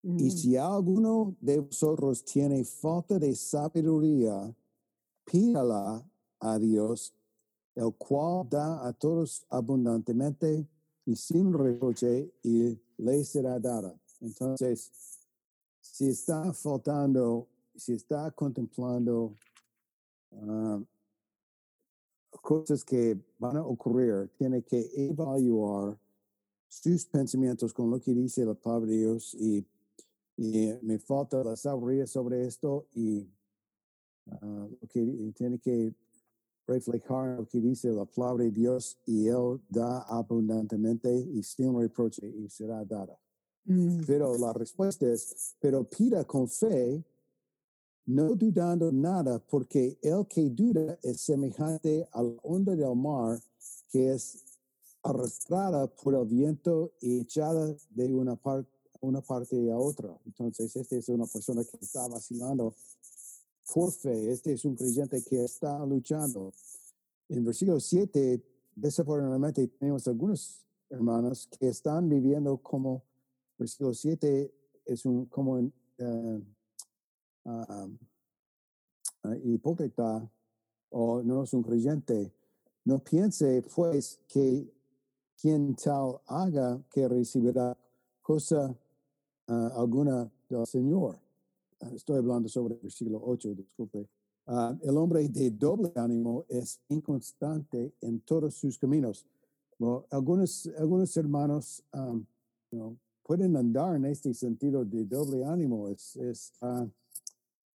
Y 0.03 0.25
mm. 0.25 0.31
si 0.31 0.57
alguno 0.57 1.35
de 1.39 1.59
vosotros 1.59 2.23
tiene 2.23 2.63
falta 2.63 3.19
de 3.19 3.35
sabiduría, 3.35 4.55
pídala 5.25 6.03
a 6.39 6.59
Dios 6.59 7.13
el 7.75 7.93
cual 7.93 8.47
da 8.49 8.85
a 8.85 8.93
todos 8.93 9.45
abundantemente 9.49 10.67
y 11.05 11.15
sin 11.15 11.53
reproche 11.53 12.31
y 12.43 12.79
le 12.97 13.23
será 13.23 13.59
dada. 13.59 13.95
Entonces, 14.19 14.91
si 15.79 16.09
está 16.09 16.53
faltando, 16.53 17.47
si 17.75 17.93
está 17.93 18.29
contemplando 18.31 19.35
ah, 20.33 20.79
cosas 22.29 22.83
que 22.83 23.17
van 23.39 23.57
a 23.57 23.65
ocurrir, 23.65 24.29
tiene 24.37 24.63
que 24.63 24.89
evaluar 24.95 25.97
sus 26.67 27.05
pensamientos 27.05 27.73
con 27.73 27.89
lo 27.89 27.99
que 27.99 28.13
dice 28.13 28.45
la 28.45 28.53
palabra 28.53 28.87
de 28.87 28.97
Dios 28.97 29.33
y, 29.35 29.65
me 30.81 30.97
falta 30.99 31.43
la 31.43 31.55
sabiduría 31.55 32.07
sobre 32.07 32.45
esto 32.45 32.87
y 32.93 33.27
ah, 34.31 34.67
que 34.89 35.33
tiene 35.35 35.59
que 35.59 35.93
reflejar 36.67 37.39
lo 37.39 37.47
que 37.47 37.59
dice 37.59 37.91
la 37.91 38.05
palabra 38.05 38.45
de 38.45 38.51
Dios 38.51 38.97
y 39.05 39.27
Él 39.27 39.61
da 39.69 40.01
abundantemente 40.03 41.13
y 41.13 41.43
sin 41.43 41.77
reproche 41.77 42.27
y 42.27 42.49
será 42.49 42.83
dada. 42.85 43.19
Mm. 43.65 44.01
Pero 44.07 44.37
la 44.37 44.53
respuesta 44.53 45.05
es, 45.05 45.55
pero 45.59 45.83
pida 45.83 46.23
con 46.25 46.47
fe, 46.47 47.03
no 48.05 48.35
dudando 48.35 48.91
nada, 48.91 49.39
porque 49.39 49.97
el 50.01 50.25
que 50.27 50.49
duda 50.49 50.97
es 51.03 51.21
semejante 51.21 52.07
a 52.11 52.23
la 52.23 52.35
onda 52.43 52.75
del 52.75 52.95
mar 52.95 53.39
que 53.91 54.13
es 54.13 54.43
arrastrada 55.03 55.87
por 55.87 56.15
el 56.15 56.25
viento 56.25 56.93
y 57.01 57.19
echada 57.21 57.75
de 57.89 58.13
una, 58.13 58.35
parte 58.35 58.80
una 59.01 59.21
parte 59.21 59.71
a 59.71 59.77
otra. 59.77 60.17
Entonces, 60.25 60.75
esta 60.75 60.95
es 60.95 61.09
una 61.09 61.25
persona 61.25 61.63
que 61.63 61.77
está 61.81 62.07
vacilando 62.07 62.73
por 63.73 63.91
fe. 63.91 64.31
Este 64.31 64.53
es 64.53 64.65
un 64.65 64.75
creyente 64.75 65.21
que 65.23 65.43
está 65.43 65.85
luchando. 65.85 66.53
En 67.29 67.43
versículo 67.43 67.79
7, 67.79 68.43
desafortunadamente 68.75 69.67
tenemos 69.67 70.07
algunos 70.07 70.65
hermanos 70.89 71.47
que 71.59 71.69
están 71.69 72.09
viviendo 72.09 72.57
como, 72.57 73.03
versículo 73.57 73.93
7 73.93 74.53
es 74.85 75.05
un 75.05 75.25
como 75.27 75.53
uh, 75.53 76.43
hipócrita 79.43 80.29
o 80.89 81.23
no 81.23 81.43
es 81.43 81.53
un 81.53 81.63
creyente. 81.63 82.33
No 82.83 82.99
piense 82.99 83.63
pues 83.73 84.19
que 84.27 84.69
quien 85.39 85.75
tal 85.75 86.19
haga 86.27 86.83
que 86.91 87.07
recibirá 87.07 87.77
cosa 88.21 88.75
alguna 89.75 90.31
del 90.49 90.65
Señor. 90.65 91.17
estoy 91.93 92.17
hablando 92.17 92.47
sobre 92.47 92.75
el 92.75 92.79
versículo 92.81 93.21
8, 93.23 93.53
disculpe. 93.55 94.07
Ah, 94.47 94.75
el 94.81 94.97
hombre 94.97 95.27
de 95.29 95.51
doble 95.51 95.91
ánimo 95.95 96.45
es 96.49 96.79
inconstante 96.89 97.93
en 98.01 98.19
todos 98.21 98.55
sus 98.55 98.77
caminos. 98.77 99.25
algunos, 100.09 100.69
algunos 100.77 101.15
hermanos 101.17 101.83
pueden 103.23 103.55
andar 103.55 103.95
en 103.95 104.05
este 104.05 104.33
sentido 104.33 104.83
de 104.83 105.05
doble 105.05 105.45
ánimo. 105.45 105.87
Es, 105.89 106.17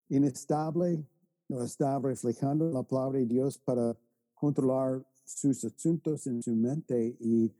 inestable, 0.09 1.03
no 1.49 1.63
está 1.63 1.99
reflejando 1.99 2.71
la 2.71 2.83
palabra 2.83 3.19
de 3.19 3.25
Dios 3.25 3.57
para 3.57 3.95
controlar 4.35 5.05
sus 5.25 5.65
asuntos 5.65 6.25
en 6.27 6.41
su 6.41 6.55
mente 6.55 7.17
y 7.19 7.51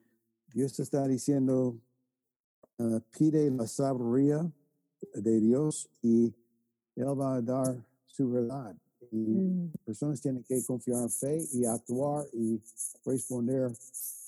Dios 0.54 0.80
está 0.80 1.06
diciendo, 1.08 1.78
pide 3.18 3.50
la 3.52 3.68
sabiduría 3.68 4.52
de 5.14 5.40
Dios 5.40 5.90
y 6.02 6.34
Él 6.96 7.20
va 7.20 7.36
a 7.36 7.42
dar 7.42 7.86
su 8.06 8.30
verdad. 8.30 8.76
Y 9.12 9.18
mm. 9.18 9.72
personas 9.86 10.22
tienen 10.22 10.44
que 10.44 10.64
confiar 10.64 11.04
en 11.04 11.10
fe 11.10 11.48
y 11.54 11.66
actuar 11.66 12.26
y 12.34 12.62
responder 13.06 13.72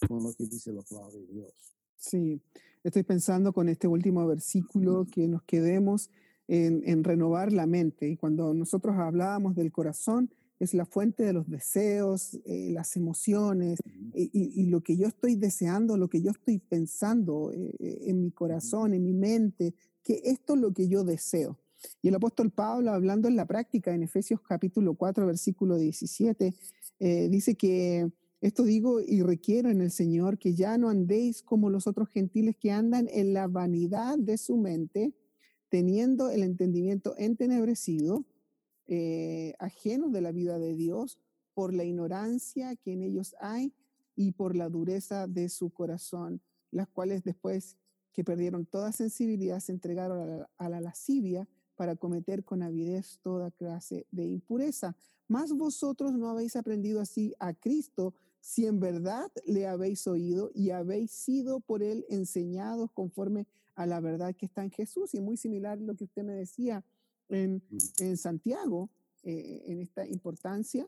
con 0.07 0.23
lo 0.23 0.33
que 0.33 0.45
dice 0.45 0.71
la 0.71 0.81
palabra 0.81 1.17
de 1.17 1.25
Dios. 1.25 1.53
Sí, 1.97 2.41
estoy 2.83 3.03
pensando 3.03 3.51
con 3.51 3.67
este 3.67 3.87
último 3.87 4.25
versículo 4.25 5.05
que 5.11 5.27
nos 5.27 5.43
quedemos 5.43 6.09
en, 6.47 6.81
en 6.85 7.03
renovar 7.03 7.51
la 7.51 7.67
mente. 7.67 8.07
Y 8.07 8.15
cuando 8.15 8.53
nosotros 8.53 8.95
hablábamos 8.97 9.55
del 9.55 9.71
corazón, 9.71 10.29
es 10.59 10.73
la 10.73 10.85
fuente 10.85 11.23
de 11.23 11.33
los 11.33 11.49
deseos, 11.49 12.35
eh, 12.45 12.69
las 12.71 12.95
emociones 12.97 13.79
y, 14.13 14.65
lo 14.65 14.81
que 14.81 14.97
yo 14.97 15.07
estoy 15.07 15.35
deseando, 15.35 15.97
lo 15.97 16.09
que 16.09 16.21
yo 16.21 16.31
estoy 16.31 16.59
pensando 16.59 17.51
eh, 17.51 17.75
eh, 17.79 18.03
en 18.07 18.21
mi 18.21 18.31
corazón, 18.31 18.93
en 18.93 19.03
mi 19.03 19.13
mente, 19.13 19.73
que 20.03 20.21
esto 20.25 20.55
es 20.55 20.59
lo 20.59 20.73
que 20.73 20.87
yo 20.87 21.03
deseo. 21.03 21.57
Y 22.01 22.09
el 22.09 22.15
apóstol 22.15 22.51
Pablo, 22.51 22.91
hablando 22.91 23.27
en 23.27 23.35
la 23.35 23.45
práctica, 23.45 23.93
en 23.93 24.03
Efesios 24.03 24.41
capítulo 24.41 24.95
4, 24.95 25.25
versículo 25.25 25.77
17, 25.77 26.53
eh, 26.99 27.29
dice 27.29 27.55
que 27.55 28.11
esto 28.41 28.63
digo 28.63 29.01
y 29.01 29.21
requiero 29.21 29.69
en 29.69 29.81
el 29.81 29.91
Señor 29.91 30.37
que 30.37 30.53
ya 30.53 30.77
no 30.77 30.89
andéis 30.89 31.41
como 31.41 31.69
los 31.69 31.87
otros 31.87 32.09
gentiles 32.09 32.55
que 32.57 32.71
andan 32.71 33.07
en 33.11 33.33
la 33.33 33.47
vanidad 33.47 34.17
de 34.17 34.37
su 34.37 34.57
mente, 34.57 35.13
teniendo 35.69 36.29
el 36.29 36.43
entendimiento 36.43 37.15
entenebrecido, 37.17 38.25
eh, 38.91 39.53
ajenos 39.59 40.11
de 40.11 40.21
la 40.21 40.31
vida 40.31 40.57
de 40.57 40.73
Dios, 40.73 41.19
por 41.53 41.75
la 41.75 41.83
ignorancia 41.83 42.75
que 42.75 42.93
en 42.93 43.03
ellos 43.03 43.35
hay 43.39 43.71
y 44.15 44.31
por 44.31 44.55
la 44.55 44.67
dureza 44.67 45.27
de 45.27 45.47
su 45.49 45.69
corazón, 45.69 46.41
las 46.71 46.87
cuales 46.87 47.23
después 47.23 47.77
que 48.13 48.23
perdieron 48.23 48.65
toda 48.65 48.91
sensibilidad 48.91 49.59
se 49.59 49.73
entregaron 49.73 50.47
a 50.57 50.69
la 50.69 50.81
lascivia 50.81 51.47
para 51.75 51.95
cometer 51.95 52.43
con 52.43 52.63
avidez 52.63 53.19
toda 53.21 53.51
clase 53.51 54.07
de 54.09 54.25
impureza. 54.25 54.95
Más 55.27 55.53
vosotros 55.53 56.13
no 56.13 56.29
habéis 56.29 56.55
aprendido 56.55 56.99
así 56.99 57.35
a 57.39 57.53
Cristo 57.53 58.15
si 58.41 58.65
en 58.65 58.79
verdad 58.79 59.31
le 59.45 59.67
habéis 59.67 60.07
oído 60.07 60.49
y 60.55 60.71
habéis 60.71 61.11
sido 61.11 61.59
por 61.59 61.83
él 61.83 62.05
enseñados 62.09 62.91
conforme 62.91 63.45
a 63.75 63.85
la 63.85 63.99
verdad 63.99 64.35
que 64.35 64.47
está 64.47 64.63
en 64.63 64.71
Jesús. 64.71 65.13
Y 65.13 65.21
muy 65.21 65.37
similar 65.37 65.77
a 65.77 65.81
lo 65.81 65.95
que 65.95 66.05
usted 66.05 66.23
me 66.23 66.33
decía 66.33 66.83
en, 67.29 67.63
en 67.99 68.17
Santiago, 68.17 68.89
eh, 69.23 69.63
en 69.67 69.79
esta 69.79 70.07
importancia. 70.07 70.87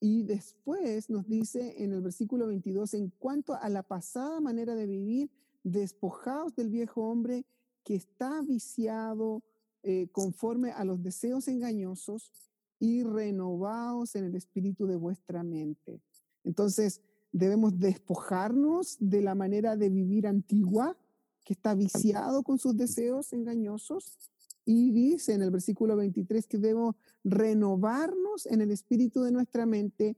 Y 0.00 0.22
después 0.22 1.10
nos 1.10 1.26
dice 1.26 1.82
en 1.82 1.92
el 1.92 2.02
versículo 2.02 2.46
22, 2.46 2.94
en 2.94 3.10
cuanto 3.18 3.54
a 3.54 3.68
la 3.68 3.82
pasada 3.82 4.40
manera 4.40 4.74
de 4.74 4.86
vivir, 4.86 5.30
despojaos 5.64 6.54
del 6.54 6.68
viejo 6.70 7.02
hombre 7.02 7.44
que 7.82 7.94
está 7.94 8.40
viciado 8.42 9.42
eh, 9.82 10.08
conforme 10.12 10.70
a 10.72 10.84
los 10.84 11.02
deseos 11.02 11.48
engañosos 11.48 12.32
y 12.78 13.02
renovaos 13.02 14.14
en 14.14 14.24
el 14.24 14.36
espíritu 14.36 14.86
de 14.86 14.96
vuestra 14.96 15.42
mente. 15.42 16.00
Entonces, 16.44 17.00
debemos 17.32 17.78
despojarnos 17.78 18.96
de 19.00 19.20
la 19.22 19.34
manera 19.34 19.76
de 19.76 19.88
vivir 19.88 20.26
antigua 20.26 20.96
que 21.44 21.54
está 21.54 21.74
viciado 21.74 22.42
con 22.42 22.58
sus 22.58 22.76
deseos 22.76 23.32
engañosos. 23.32 24.18
Y 24.70 24.90
dice 24.90 25.32
en 25.32 25.40
el 25.40 25.50
versículo 25.50 25.96
23 25.96 26.46
que 26.46 26.58
debemos 26.58 26.94
renovarnos 27.24 28.44
en 28.44 28.60
el 28.60 28.70
espíritu 28.70 29.22
de 29.22 29.32
nuestra 29.32 29.64
mente 29.64 30.14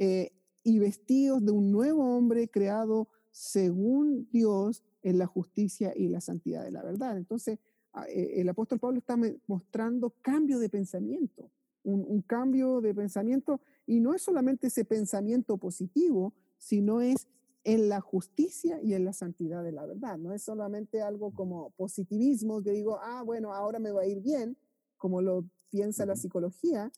eh, 0.00 0.32
y 0.64 0.80
vestidos 0.80 1.44
de 1.44 1.52
un 1.52 1.70
nuevo 1.70 2.16
hombre 2.16 2.48
creado 2.48 3.06
según 3.30 4.28
Dios 4.32 4.82
en 5.04 5.18
la 5.18 5.26
justicia 5.26 5.92
y 5.94 6.08
la 6.08 6.20
santidad 6.20 6.64
de 6.64 6.72
la 6.72 6.82
verdad. 6.82 7.16
Entonces, 7.16 7.60
eh, 8.08 8.32
el 8.38 8.48
apóstol 8.48 8.80
Pablo 8.80 8.98
está 8.98 9.16
mostrando 9.46 10.10
cambio 10.20 10.58
de 10.58 10.68
pensamiento, 10.68 11.52
un, 11.84 12.22
cambio 12.22 12.80
de 12.80 12.96
pensamiento, 12.96 13.60
y 13.86 14.00
no 14.00 14.14
es 14.14 14.22
solamente 14.22 14.66
ese 14.66 14.84
pensamiento 14.84 15.58
positivo, 15.58 16.34
sino 16.58 17.00
es 17.00 17.28
en 17.64 17.88
la 17.88 18.00
justicia 18.00 18.80
y 18.82 18.94
en 18.94 19.04
la 19.04 19.12
santidad 19.12 19.62
de 19.62 19.72
la 19.72 19.86
verdad. 19.86 20.18
No 20.18 20.32
es 20.32 20.42
solamente 20.42 21.00
algo 21.00 21.32
como 21.32 21.70
positivismo 21.70 22.62
que 22.62 22.72
digo, 22.72 22.98
ah, 23.00 23.22
bueno, 23.22 23.52
ahora 23.52 23.78
me 23.78 23.92
va 23.92 24.02
a 24.02 24.06
ir 24.06 24.20
bien, 24.20 24.56
como 24.96 25.22
lo 25.22 25.44
piensa 25.70 26.06
la 26.06 26.16
psicología, 26.16 26.90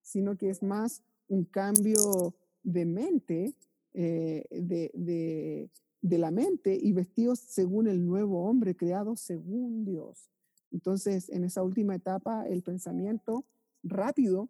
sino 0.00 0.36
que 0.36 0.50
es 0.50 0.62
más 0.62 1.02
un 1.28 1.44
cambio 1.44 2.34
de 2.62 2.84
mente, 2.84 3.54
eh, 3.94 4.44
de, 4.50 5.70
de 6.02 6.18
la 6.18 6.30
mente 6.30 6.78
y 6.80 6.92
vestidos 6.92 7.38
según 7.40 7.86
el 7.86 8.04
nuevo 8.04 8.44
hombre 8.44 8.76
creado 8.76 9.16
según 9.16 9.84
Dios. 9.84 10.30
Entonces, 10.70 11.28
en 11.28 11.44
esa 11.44 11.62
última 11.62 11.94
etapa, 11.94 12.46
el 12.48 12.62
pensamiento 12.62 13.44
rápido, 13.82 14.48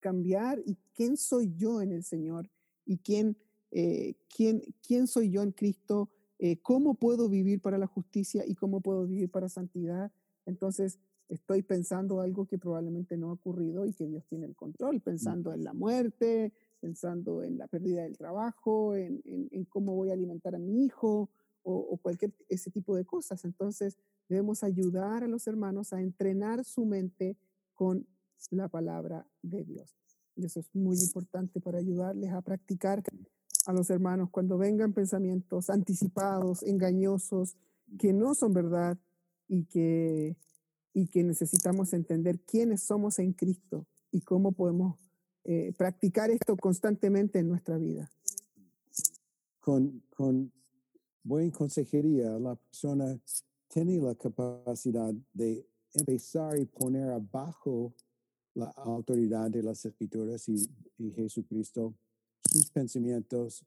cambiar 0.00 0.60
y 0.66 0.76
quién 0.92 1.16
soy 1.16 1.54
yo 1.56 1.80
en 1.80 1.92
el 1.92 2.04
Señor 2.04 2.50
y 2.84 2.98
quién, 2.98 3.38
eh, 3.76 4.14
quién, 4.34 4.62
quién 4.86 5.08
soy 5.08 5.30
yo 5.30 5.42
en 5.42 5.50
Cristo, 5.50 6.08
eh, 6.38 6.58
cómo 6.62 6.94
puedo 6.94 7.28
vivir 7.28 7.60
para 7.60 7.76
la 7.76 7.88
justicia 7.88 8.44
y 8.46 8.54
cómo 8.54 8.80
puedo 8.80 9.04
vivir 9.04 9.28
para 9.28 9.48
santidad. 9.48 10.12
Entonces, 10.46 11.00
estoy 11.28 11.62
pensando 11.62 12.20
algo 12.20 12.46
que 12.46 12.56
probablemente 12.56 13.16
no 13.16 13.30
ha 13.30 13.32
ocurrido 13.32 13.84
y 13.84 13.92
que 13.92 14.06
Dios 14.06 14.24
tiene 14.28 14.46
el 14.46 14.54
control, 14.54 15.00
pensando 15.00 15.52
en 15.52 15.64
la 15.64 15.72
muerte, 15.72 16.52
pensando 16.78 17.42
en 17.42 17.58
la 17.58 17.66
pérdida 17.66 18.04
del 18.04 18.16
trabajo, 18.16 18.94
en, 18.94 19.20
en, 19.24 19.64
cómo 19.64 19.96
voy 19.96 20.10
a 20.10 20.12
alimentar 20.12 20.54
a 20.54 20.60
mi 20.60 20.84
hijo 20.84 21.30
o, 21.64 21.74
o, 21.74 21.96
cualquier 21.96 22.32
ese 22.48 22.70
tipo 22.70 22.94
de 22.94 23.04
cosas. 23.04 23.44
Entonces, 23.44 23.96
debemos 24.28 24.62
ayudar 24.62 25.24
a 25.24 25.28
los 25.28 25.48
hermanos 25.48 25.92
a 25.92 26.00
entrenar 26.00 26.64
su 26.64 26.84
mente 26.84 27.36
con 27.74 28.06
la 28.52 28.68
palabra 28.68 29.26
de 29.42 29.64
Dios. 29.64 29.96
Y 30.36 30.44
eso 30.44 30.60
es 30.60 30.72
muy 30.74 30.96
importante 30.96 31.60
para 31.60 31.78
ayudarles 31.78 32.30
a 32.30 32.40
practicar 32.40 33.02
a 33.66 33.72
los 33.72 33.90
hermanos 33.90 34.30
cuando 34.30 34.58
vengan 34.58 34.92
pensamientos 34.92 35.70
anticipados, 35.70 36.62
engañosos, 36.62 37.56
que 37.98 38.12
no 38.12 38.34
son 38.34 38.52
verdad 38.52 38.98
y 39.48 39.64
que, 39.64 40.36
y 40.92 41.06
que 41.08 41.22
necesitamos 41.22 41.92
entender 41.92 42.40
quiénes 42.40 42.82
somos 42.82 43.18
en 43.18 43.32
Cristo 43.32 43.86
y 44.10 44.20
cómo 44.20 44.52
podemos 44.52 44.98
eh, 45.44 45.72
practicar 45.76 46.30
esto 46.30 46.56
constantemente 46.56 47.38
en 47.38 47.48
nuestra 47.48 47.76
vida. 47.76 48.10
Con, 49.60 50.02
con 50.14 50.52
buena 51.22 51.50
consejería, 51.52 52.38
la 52.38 52.54
persona 52.54 53.18
tiene 53.68 53.98
la 53.98 54.14
capacidad 54.14 55.12
de 55.32 55.66
empezar 55.94 56.58
y 56.58 56.64
poner 56.66 57.10
abajo 57.10 57.94
la 58.54 58.66
autoridad 58.76 59.50
de 59.50 59.62
las 59.62 59.84
escrituras 59.84 60.48
y, 60.48 60.70
y 60.98 61.10
Jesucristo, 61.10 61.94
sus 62.54 62.70
pensamientos, 62.70 63.64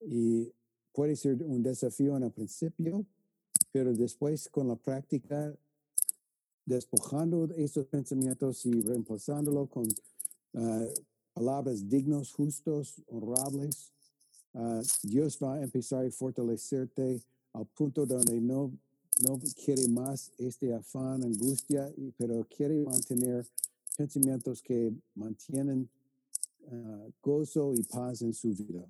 y 0.00 0.52
puede 0.92 1.14
ser 1.14 1.40
un 1.44 1.62
desafío 1.62 2.16
en 2.16 2.24
el 2.24 2.32
principio, 2.32 3.06
pero 3.70 3.92
después 3.92 4.48
con 4.48 4.66
la 4.66 4.74
práctica, 4.74 5.54
despojando 6.66 7.44
estos 7.56 7.86
pensamientos 7.86 8.66
y 8.66 8.80
reemplazándolo 8.80 9.68
con 9.68 9.86
uh, 9.86 10.88
palabras 11.32 11.88
dignos, 11.88 12.32
justos, 12.32 13.00
honrables, 13.06 13.92
uh, 14.54 14.82
Dios 15.04 15.38
va 15.40 15.54
a 15.54 15.62
empezar 15.62 16.04
a 16.04 16.10
fortalecerte 16.10 17.22
al 17.52 17.66
punto 17.66 18.04
donde 18.04 18.40
no, 18.40 18.72
no 19.20 19.38
quiere 19.64 19.86
más 19.86 20.32
este 20.38 20.74
afán, 20.74 21.22
angustia, 21.22 21.88
pero 22.18 22.44
quiere 22.48 22.82
mantener 22.84 23.46
pensamientos 23.96 24.60
que 24.60 24.92
mantienen 25.14 25.88
uh, 26.70 27.10
gozo 27.22 27.72
y 27.74 27.82
paz 27.84 28.22
en 28.22 28.32
su 28.32 28.48
vida. 28.50 28.84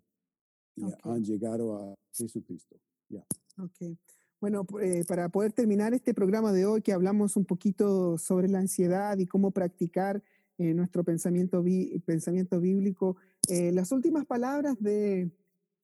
Y 0.76 0.82
Okay. 0.84 0.96
han 1.04 1.22
llegado 1.22 1.76
a 1.76 1.94
Jesucristo. 2.12 2.76
Ya. 3.08 3.24
Ok. 3.58 3.96
Bueno, 4.40 4.66
eh, 4.82 5.04
para 5.06 5.28
poder 5.28 5.52
terminar 5.52 5.94
este 5.94 6.12
programa 6.12 6.52
de 6.52 6.66
hoy, 6.66 6.82
que 6.82 6.92
hablamos 6.92 7.36
un 7.36 7.44
poquito 7.44 8.18
sobre 8.18 8.48
la 8.48 8.58
ansiedad 8.58 9.16
y 9.18 9.26
cómo 9.26 9.52
practicar 9.52 10.22
eh, 10.58 10.74
nuestro 10.74 11.04
pensamiento, 11.04 11.62
bí- 11.62 11.98
pensamiento 12.04 12.60
bíblico, 12.60 13.16
eh, 13.48 13.72
las 13.72 13.92
últimas 13.92 14.26
palabras 14.26 14.76
de 14.80 15.30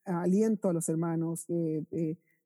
aliento 0.05 0.69
a 0.69 0.73
los 0.73 0.89
hermanos, 0.89 1.47
de, 1.47 1.87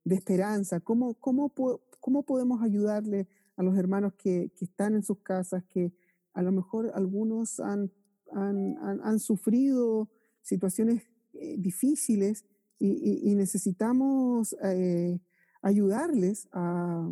de 0.04 0.14
esperanza, 0.14 0.80
¿cómo, 0.80 1.14
cómo, 1.14 1.48
po- 1.48 1.80
cómo 2.00 2.22
podemos 2.24 2.62
ayudarle 2.62 3.26
a 3.56 3.62
los 3.62 3.76
hermanos 3.78 4.12
que, 4.14 4.50
que 4.54 4.66
están 4.66 4.94
en 4.94 5.02
sus 5.02 5.18
casas, 5.20 5.64
que 5.64 5.92
a 6.34 6.42
lo 6.42 6.52
mejor 6.52 6.90
algunos 6.94 7.58
han, 7.60 7.90
han, 8.34 8.76
han- 8.78 9.00
han 9.02 9.18
sufrido 9.20 10.08
situaciones 10.42 11.02
eh, 11.34 11.56
difíciles 11.58 12.44
y, 12.78 12.88
y- 12.90 13.30
y 13.30 13.34
necesitamos 13.34 14.54
eh, 14.62 15.18
ayudarles 15.62 16.48
a, 16.52 17.10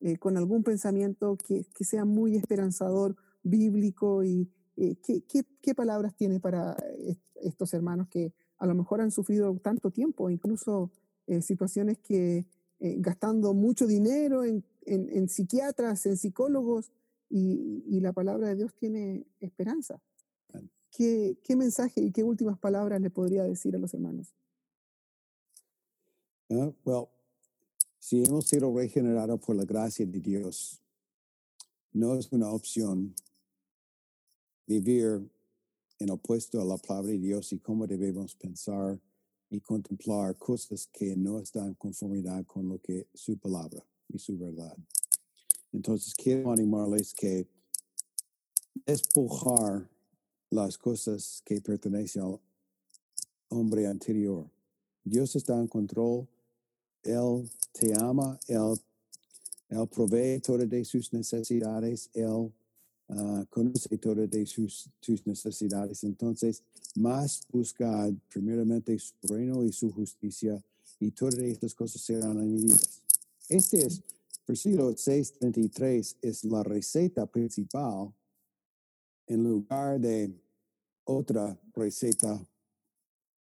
eh, 0.00 0.16
con 0.18 0.36
algún 0.36 0.62
pensamiento 0.62 1.36
que, 1.36 1.64
que 1.74 1.84
sea 1.84 2.04
muy 2.04 2.36
esperanzador, 2.36 3.16
bíblico 3.42 4.24
y 4.24 4.50
eh, 4.76 4.96
¿qué, 5.02 5.22
qué, 5.26 5.44
qué 5.62 5.74
palabras 5.74 6.14
tiene 6.16 6.40
para 6.40 6.76
est- 6.98 7.22
estos 7.42 7.72
hermanos 7.74 8.08
que 8.08 8.32
a 8.58 8.66
lo 8.66 8.74
mejor 8.74 9.00
han 9.00 9.10
sufrido 9.10 9.56
tanto 9.62 9.90
tiempo, 9.90 10.30
incluso 10.30 10.90
eh, 11.26 11.42
situaciones 11.42 11.98
que 11.98 12.46
gastando 12.80 13.54
mucho 13.54 13.88
dinero 13.88 14.44
en, 14.44 14.64
en- 14.86 15.08
en 15.10 15.28
psiquiatras, 15.28 16.06
en 16.06 16.16
psicólogos 16.16 16.92
y, 17.28 17.82
y 17.88 18.00
la 18.00 18.12
palabra 18.12 18.48
de 18.48 18.54
Dios 18.56 18.72
tiene 18.76 19.26
esperanza? 19.40 20.00
¿Qué, 20.90 21.38
¿Qué 21.44 21.56
mensaje 21.56 22.00
y 22.00 22.10
qué 22.10 22.24
últimas 22.24 22.58
palabras 22.58 23.00
le 23.00 23.10
podría 23.10 23.44
decir 23.44 23.74
a 23.74 23.78
los 23.78 23.94
hermanos? 23.94 24.34
Ah, 26.50 26.72
well, 26.84 27.08
si 27.98 28.22
hemos 28.24 28.48
sido 28.48 28.74
regenerados 28.74 29.38
por 29.40 29.54
la 29.54 29.64
gracia 29.64 30.06
de 30.06 30.18
Dios, 30.18 30.80
no 31.92 32.14
es 32.14 32.32
una 32.32 32.50
opción 32.50 33.14
vivir 34.66 35.30
en 35.98 36.10
opuesto 36.10 36.60
a 36.60 36.64
la 36.64 36.76
palabra 36.76 37.10
de 37.10 37.18
Dios 37.18 37.52
y 37.52 37.58
cómo 37.58 37.86
debemos 37.86 38.34
pensar 38.36 39.00
y 39.50 39.60
contemplar 39.60 40.36
cosas 40.36 40.86
que 40.92 41.16
no 41.16 41.38
están 41.40 41.68
en 41.68 41.74
conformidad 41.74 42.44
con 42.46 42.68
lo 42.68 42.78
que 42.78 43.08
su 43.14 43.38
palabra 43.38 43.84
y 44.08 44.18
su 44.18 44.38
verdad. 44.38 44.76
Entonces, 45.72 46.14
quiero 46.14 46.52
animarles 46.52 47.12
que 47.12 47.46
despojar 48.86 49.88
las 50.50 50.78
cosas 50.78 51.42
que 51.44 51.60
pertenecen 51.60 52.22
al 52.22 52.40
hombre 53.48 53.86
anterior. 53.86 54.46
Dios 55.04 55.36
está 55.36 55.58
en 55.58 55.66
control, 55.66 56.26
Él 57.02 57.48
te 57.72 57.94
ama, 57.94 58.38
Él, 58.46 58.74
él 59.68 59.88
provee 59.88 60.40
todas 60.40 60.68
de 60.68 60.84
sus 60.84 61.12
necesidades, 61.12 62.10
Él 62.14 62.52
ah, 63.08 63.44
conoce 63.50 63.96
todas 63.98 64.30
de 64.30 64.46
sus, 64.46 64.90
necesidades. 65.24 66.04
Entonces, 66.04 66.62
más 66.94 67.42
buscad 67.50 68.12
primeramente 68.28 68.98
su 68.98 69.14
reino 69.22 69.64
y 69.64 69.72
su 69.72 69.90
justicia, 69.90 70.62
y 71.00 71.10
todas 71.10 71.34
estas 71.38 71.74
cosas 71.74 72.02
serán 72.02 72.38
añadidas. 72.38 73.02
Este 73.48 73.86
es, 73.86 74.02
versículo 74.46 74.92
6.33, 74.92 76.16
es 76.22 76.44
la 76.44 76.62
receta 76.62 77.24
principal 77.26 78.12
en 79.28 79.44
lugar 79.44 80.00
de 80.00 80.32
otra 81.04 81.58
receta 81.74 82.44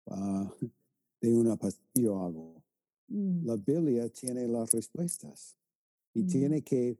ah, 0.07 0.51
de 1.21 1.33
una 1.33 1.55
pastilla 1.55 2.11
o 2.11 2.25
algo. 2.25 2.63
Mm, 3.07 3.45
La 3.45 3.55
Biblia 3.57 4.09
tiene 4.09 4.47
las 4.47 4.71
respuestas 4.71 5.57
y 6.13 6.23
Mm. 6.23 6.27
tiene 6.27 6.61
que 6.61 6.97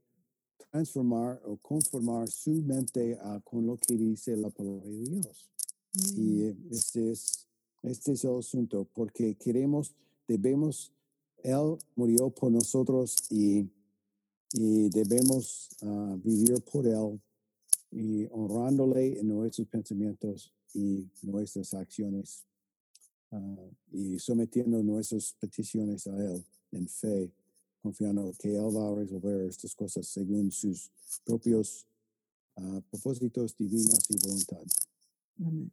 transformar 0.71 1.41
o 1.45 1.57
conformar 1.57 2.27
su 2.27 2.51
mente 2.63 3.17
a, 3.21 3.39
con 3.41 3.65
lo 3.65 3.77
que 3.77 3.95
dice 3.95 4.35
la 4.35 4.49
palabra 4.49 4.85
de 4.89 4.99
Dios. 5.09 5.49
mm, 5.93 6.19
Y 6.19 6.43
este 6.71 7.11
es, 7.11 7.47
este 7.83 8.13
es 8.13 8.23
el 8.23 8.37
asunto, 8.37 8.87
porque 8.93 9.35
queremos, 9.35 9.93
debemos, 10.27 10.91
Él 11.43 11.77
murió 11.95 12.29
por 12.29 12.51
nosotros 12.51 13.15
y, 13.29 13.69
y 14.53 14.89
debemos 14.89 15.69
ah, 15.81 16.17
vivir 16.23 16.61
por 16.71 16.87
Él 16.87 17.19
y 17.93 18.27
honrándole 18.31 19.19
en 19.19 19.27
nuestros 19.27 19.67
pensamientos 19.67 20.51
y 20.73 21.07
nuestras 21.21 21.73
acciones 21.73 22.43
ah, 23.31 23.69
y 23.91 24.17
sometiendo 24.17 24.81
nuestras 24.81 25.35
peticiones 25.39 26.07
a 26.07 26.17
Él 26.17 26.43
en 26.71 26.87
fe, 26.87 27.31
confiando 27.81 28.33
que 28.39 28.55
Él 28.55 28.75
va 28.75 28.89
a 28.89 28.95
resolver 28.95 29.41
estas 29.41 29.75
cosas 29.75 30.07
según 30.07 30.51
sus 30.51 30.91
propios 31.23 31.85
ah, 32.55 32.81
propósitos 32.89 33.55
divinos 33.55 34.09
y 34.09 34.17
voluntad. 34.25 34.63
Amén. 35.39 35.71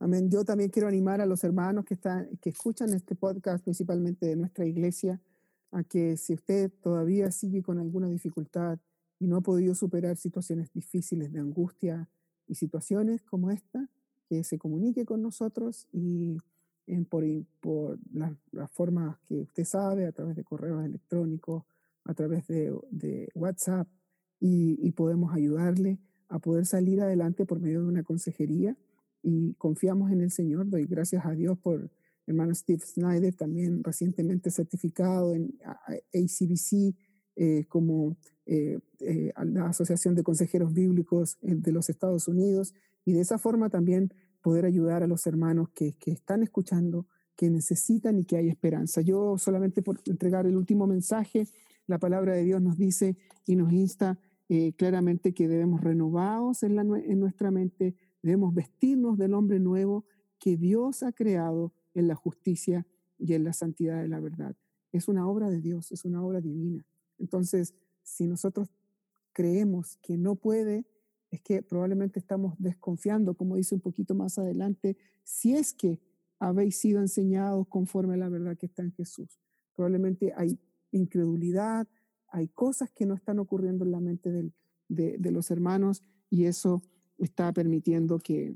Amén. 0.00 0.30
Yo 0.30 0.44
también 0.44 0.70
quiero 0.70 0.86
animar 0.86 1.20
a 1.20 1.26
los 1.26 1.42
hermanos 1.42 1.84
que, 1.84 1.94
están, 1.94 2.28
que 2.40 2.50
escuchan 2.50 2.92
este 2.94 3.16
podcast, 3.16 3.64
principalmente 3.64 4.26
de 4.26 4.36
nuestra 4.36 4.64
iglesia, 4.66 5.20
a 5.72 5.82
que 5.82 6.16
si 6.16 6.34
usted 6.34 6.70
todavía 6.82 7.32
sigue 7.32 7.62
con 7.62 7.78
alguna 7.78 8.08
dificultad 8.08 8.78
y 9.18 9.26
no 9.26 9.36
ha 9.36 9.40
podido 9.40 9.74
superar 9.74 10.16
situaciones 10.16 10.72
difíciles 10.72 11.32
de 11.32 11.40
angustia 11.40 12.08
y 12.46 12.54
situaciones 12.54 13.22
como 13.22 13.50
esta, 13.50 13.88
que 14.28 14.44
se 14.44 14.58
comunique 14.58 15.04
con 15.04 15.22
nosotros 15.22 15.86
y 15.92 16.36
en- 16.86 17.04
por, 17.04 17.24
i- 17.24 17.46
por 17.60 17.98
las, 18.12 18.32
formas 18.72 19.18
que 19.28 19.40
usted 19.40 19.64
sabe, 19.64 20.06
a 20.06 20.12
través 20.12 20.36
de 20.36 20.44
correos 20.44 20.84
electrónicos, 20.84 21.64
a 22.04 22.14
través 22.14 22.46
de, 22.46 22.74
de 22.90 23.28
WhatsApp, 23.34 23.88
y, 24.40 24.78
y 24.86 24.92
podemos 24.92 25.34
ayudarle 25.34 25.98
a 26.28 26.38
poder 26.38 26.64
salir 26.66 27.00
adelante 27.00 27.44
por 27.44 27.60
medio 27.60 27.82
de 27.82 27.88
una 27.88 28.02
consejería 28.04 28.76
y 29.22 29.54
confiamos 29.54 30.12
en 30.12 30.20
el 30.20 30.30
Señor. 30.30 30.68
Doy 30.70 30.84
gracias 30.86 31.26
a 31.26 31.32
Dios 31.32 31.58
por 31.58 31.90
hermano 32.26 32.54
Steve 32.54 32.80
Snyder, 32.84 33.34
también 33.34 33.82
recientemente 33.82 34.50
certificado 34.50 35.34
en 35.34 35.58
ACBC 36.14 36.94
eh, 37.40 37.66
como 37.68 38.16
eh, 38.50 38.80
eh, 39.00 39.30
la 39.44 39.66
Asociación 39.66 40.14
de 40.14 40.24
Consejeros 40.24 40.72
Bíblicos 40.72 41.36
eh, 41.42 41.54
de 41.54 41.70
los 41.70 41.88
Estados 41.88 42.26
Unidos 42.26 42.72
y 43.04 43.12
de 43.12 43.20
esa 43.20 43.38
forma 43.38 43.68
también 43.68 44.12
poder 44.40 44.64
ayudar 44.64 45.02
a 45.02 45.06
los 45.06 45.26
hermanos 45.26 45.68
que, 45.74 45.92
que 45.92 46.10
están 46.10 46.42
escuchando, 46.42 47.06
que 47.36 47.50
necesitan 47.50 48.18
y 48.18 48.24
que 48.24 48.38
hay 48.38 48.48
esperanza. 48.48 49.02
Yo 49.02 49.36
solamente 49.36 49.82
por 49.82 50.00
entregar 50.06 50.46
el 50.46 50.56
último 50.56 50.86
mensaje, 50.86 51.46
la 51.86 51.98
palabra 51.98 52.32
de 52.32 52.42
Dios 52.42 52.62
nos 52.62 52.78
dice 52.78 53.18
y 53.46 53.54
nos 53.54 53.72
insta 53.72 54.18
claramente 54.78 55.34
que 55.34 55.46
debemos 55.46 55.82
renovados 55.82 56.62
en, 56.62 56.74
la 56.74 56.80
en 56.80 57.20
nuestra 57.20 57.50
mente, 57.50 57.94
debemos 58.22 58.54
vestirnos 58.54 59.18
del 59.18 59.34
hombre 59.34 59.60
nuevo 59.60 60.06
que 60.38 60.56
Dios 60.56 61.02
ha 61.02 61.12
creado 61.12 61.74
en 61.92 62.08
la 62.08 62.14
justicia 62.14 62.86
y 63.18 63.34
en 63.34 63.44
la 63.44 63.52
santidad 63.52 64.00
de 64.00 64.08
la 64.08 64.20
verdad. 64.20 64.56
Es 64.90 65.06
una 65.06 65.28
obra 65.28 65.50
de 65.50 65.60
Dios, 65.60 65.92
es 65.92 66.06
una 66.06 66.24
obra 66.24 66.40
divina. 66.40 66.86
Entonces, 67.18 67.74
si 68.02 68.26
nosotros 68.26 68.68
creemos 69.32 69.96
que 70.02 70.16
no 70.16 70.34
puede 70.36 70.86
es 71.30 71.42
que 71.42 71.62
probablemente 71.62 72.18
estamos 72.18 72.54
desconfiando, 72.58 73.34
como 73.34 73.56
dice 73.56 73.74
un 73.74 73.80
poquito 73.80 74.14
más 74.14 74.38
adelante, 74.38 74.96
si 75.24 75.54
es 75.54 75.74
que 75.74 76.00
habéis 76.38 76.78
sido 76.78 77.00
enseñados 77.00 77.66
conforme 77.68 78.14
a 78.14 78.18
la 78.18 78.28
verdad 78.28 78.56
que 78.56 78.66
está 78.66 78.82
en 78.82 78.92
Jesús. 78.92 79.38
Probablemente 79.74 80.32
hay 80.36 80.58
incredulidad, 80.92 81.86
hay 82.28 82.48
cosas 82.48 82.90
que 82.90 83.06
no 83.06 83.14
están 83.14 83.38
ocurriendo 83.38 83.84
en 83.84 83.90
la 83.90 84.00
mente 84.00 84.30
de, 84.88 85.30
los 85.30 85.50
hermanos 85.50 86.02
y 86.30 86.44
eso 86.44 86.82
está 87.18 87.52
permitiendo 87.52 88.18
que, 88.18 88.54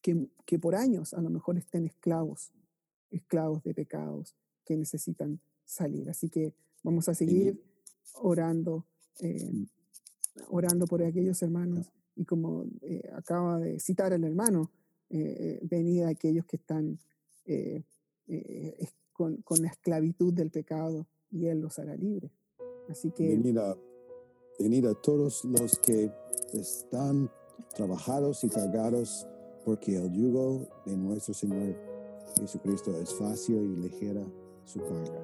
que, 0.00 0.58
por 0.58 0.74
años 0.74 1.12
a 1.12 1.20
lo 1.20 1.30
mejor 1.30 1.58
estén 1.58 1.84
esclavos, 1.84 2.52
esclavos 3.10 3.62
de 3.62 3.74
pecados 3.74 4.36
que 4.64 4.76
necesitan 4.76 5.40
salir. 5.64 6.08
Así 6.08 6.30
que 6.30 6.54
vamos 6.82 7.08
a 7.08 7.14
seguir 7.14 7.60
orando, 8.14 8.86
eh, 9.20 9.52
orando 10.48 10.86
por 10.86 11.02
aquellos 11.02 11.42
hermanos 11.42 11.90
y 12.16 12.24
como 12.24 12.64
eh, 12.82 13.08
acaba 13.14 13.58
de 13.58 13.78
citar 13.78 14.12
el 14.12 14.24
hermano, 14.24 14.70
eh, 15.10 15.60
venir 15.62 16.04
a 16.04 16.08
aquellos 16.08 16.44
que 16.46 16.56
están 16.56 16.98
con, 19.12 19.38
con 19.38 19.62
la 19.62 19.68
esclavitud 19.68 20.34
del 20.34 20.50
pecado 20.50 21.06
y 21.30 21.46
Él 21.46 21.60
los 21.60 21.78
hará 21.78 21.96
libres. 21.96 22.30
Así 22.88 23.10
que... 23.10 23.28
Venir 23.28 23.58
a, 23.58 23.76
venir 24.58 24.86
a 24.86 24.94
todos 24.94 25.44
los 25.44 25.78
que 25.78 26.10
están 26.52 27.30
trabajados 27.74 28.44
y 28.44 28.48
cargados, 28.48 29.26
porque 29.64 29.96
el 29.96 30.12
yugo 30.12 30.68
de 30.84 30.96
nuestro 30.96 31.32
Señor 31.34 31.74
Jesucristo 32.38 32.96
es 33.00 33.14
fácil 33.14 33.56
y 33.56 33.76
ligera 33.76 34.24
su 34.64 34.80
carga. 34.80 35.22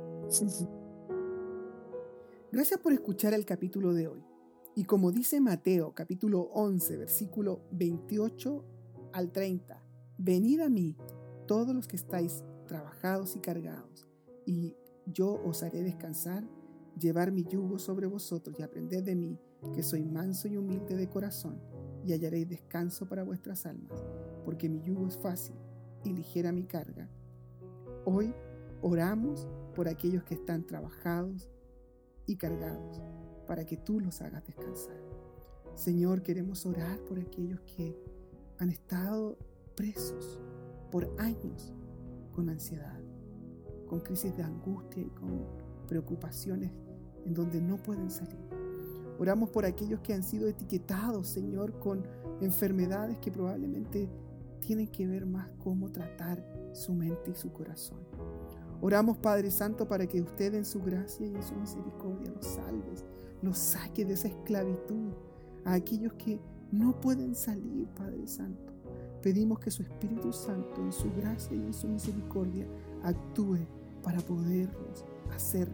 Gracias 2.55 2.79
por 2.79 2.93
escuchar 2.93 3.35
el 3.35 3.45
capítulo 3.45 3.93
de 3.95 4.07
hoy. 4.07 4.25
Y 4.77 4.85
como 4.85 5.11
dice 5.11 5.41
Mateo 5.41 5.93
capítulo 5.93 6.43
11, 6.53 6.99
versículo 6.99 7.63
28 7.73 8.65
al 9.13 9.33
30, 9.33 9.83
venid 10.19 10.61
a 10.61 10.69
mí 10.69 10.97
todos 11.49 11.75
los 11.75 11.89
que 11.89 11.97
estáis 11.97 12.45
trabajados 12.69 13.35
y 13.35 13.41
cargados, 13.41 14.09
y 14.47 14.77
yo 15.05 15.43
os 15.45 15.65
haré 15.65 15.83
descansar 15.83 16.45
llevar 16.97 17.33
mi 17.33 17.43
yugo 17.43 17.81
sobre 17.81 18.07
vosotros 18.07 18.55
y 18.57 18.63
aprended 18.63 19.03
de 19.03 19.17
mí, 19.17 19.37
que 19.75 19.83
soy 19.83 20.05
manso 20.05 20.47
y 20.47 20.57
humilde 20.57 20.95
de 20.95 21.09
corazón, 21.09 21.61
y 22.05 22.13
hallaréis 22.13 22.49
descanso 22.49 23.09
para 23.09 23.25
vuestras 23.25 23.67
almas, 23.67 24.05
porque 24.45 24.69
mi 24.69 24.81
yugo 24.81 25.09
es 25.09 25.19
fácil 25.19 25.57
y 26.05 26.13
ligera 26.13 26.53
mi 26.53 26.63
carga. 26.63 27.11
Hoy 28.05 28.33
oramos 28.81 29.49
por 29.75 29.89
aquellos 29.89 30.23
que 30.23 30.35
están 30.35 30.65
trabajados 30.65 31.51
y 32.27 32.37
cargados, 32.37 33.03
para 33.47 33.65
que 33.65 33.77
tú 33.77 34.01
los 34.01 34.21
hagas 34.23 34.47
descansar. 34.47 34.97
Señor, 35.75 36.23
queremos 36.23 36.65
orar 36.67 36.99
por 37.01 37.19
aquellos 37.19 37.61
que 37.63 37.97
han 38.59 38.71
estado 38.71 39.37
presos 39.75 40.41
por 40.91 41.11
años 41.19 41.73
con 42.33 42.49
ansiedad, 42.49 43.01
con 43.89 44.01
crisis 44.01 44.37
de 44.37 44.43
angustia 44.43 45.03
y 45.03 45.11
con 45.11 45.45
preocupaciones 45.89 46.71
en 47.27 47.35
donde 47.35 47.61
no 47.61 47.77
pueden 47.83 48.11
salir. 48.11 48.39
Oramos 49.19 49.51
por 49.51 49.65
aquellos 49.65 50.01
que 50.01 50.13
han 50.13 50.23
sido 50.23 50.49
etiquetados, 50.49 51.29
Señor, 51.29 51.79
con 51.79 52.05
enfermedades 52.41 53.19
que 53.19 53.31
probablemente 53.31 54.09
tienen 54.61 54.89
que 54.89 55.07
ver 55.07 55.27
más 55.27 55.51
cómo 55.63 55.91
tratar 55.91 56.45
su 56.73 56.95
mente 56.95 57.31
y 57.31 57.35
su 57.35 57.53
corazón. 57.53 58.01
Oramos, 58.85 59.17
Padre 59.17 59.51
Santo, 59.51 59.89
para 59.89 60.07
que 60.07 60.21
usted 60.21 60.53
en 60.53 60.67
su 60.67 60.79
gracia 60.83 61.27
y 61.27 61.35
en 61.35 61.43
su 61.43 61.55
misericordia 61.55 62.31
los 62.31 62.45
salve, 62.45 62.95
los 63.41 63.57
saque 63.57 64.05
de 64.05 64.13
esa 64.13 64.29
esclavitud 64.29 65.11
a 65.65 65.73
aquellos 65.73 66.13
que 66.13 66.39
no 66.71 67.01
pueden 67.01 67.35
salir, 67.35 67.89
Padre 67.97 68.27
Santo. 68.27 68.75
Pedimos 69.23 69.59
que 69.59 69.71
su 69.71 69.85
Espíritu 69.85 70.35
Santo, 70.35 70.83
en 70.83 70.93
su 70.93 71.11
gracia 71.15 71.57
y 71.57 71.61
en 71.61 71.73
su 71.73 71.89
misericordia, 71.89 72.67
actúe 73.03 73.61
para 74.03 74.21
poderlos 74.21 75.07
hacer 75.33 75.67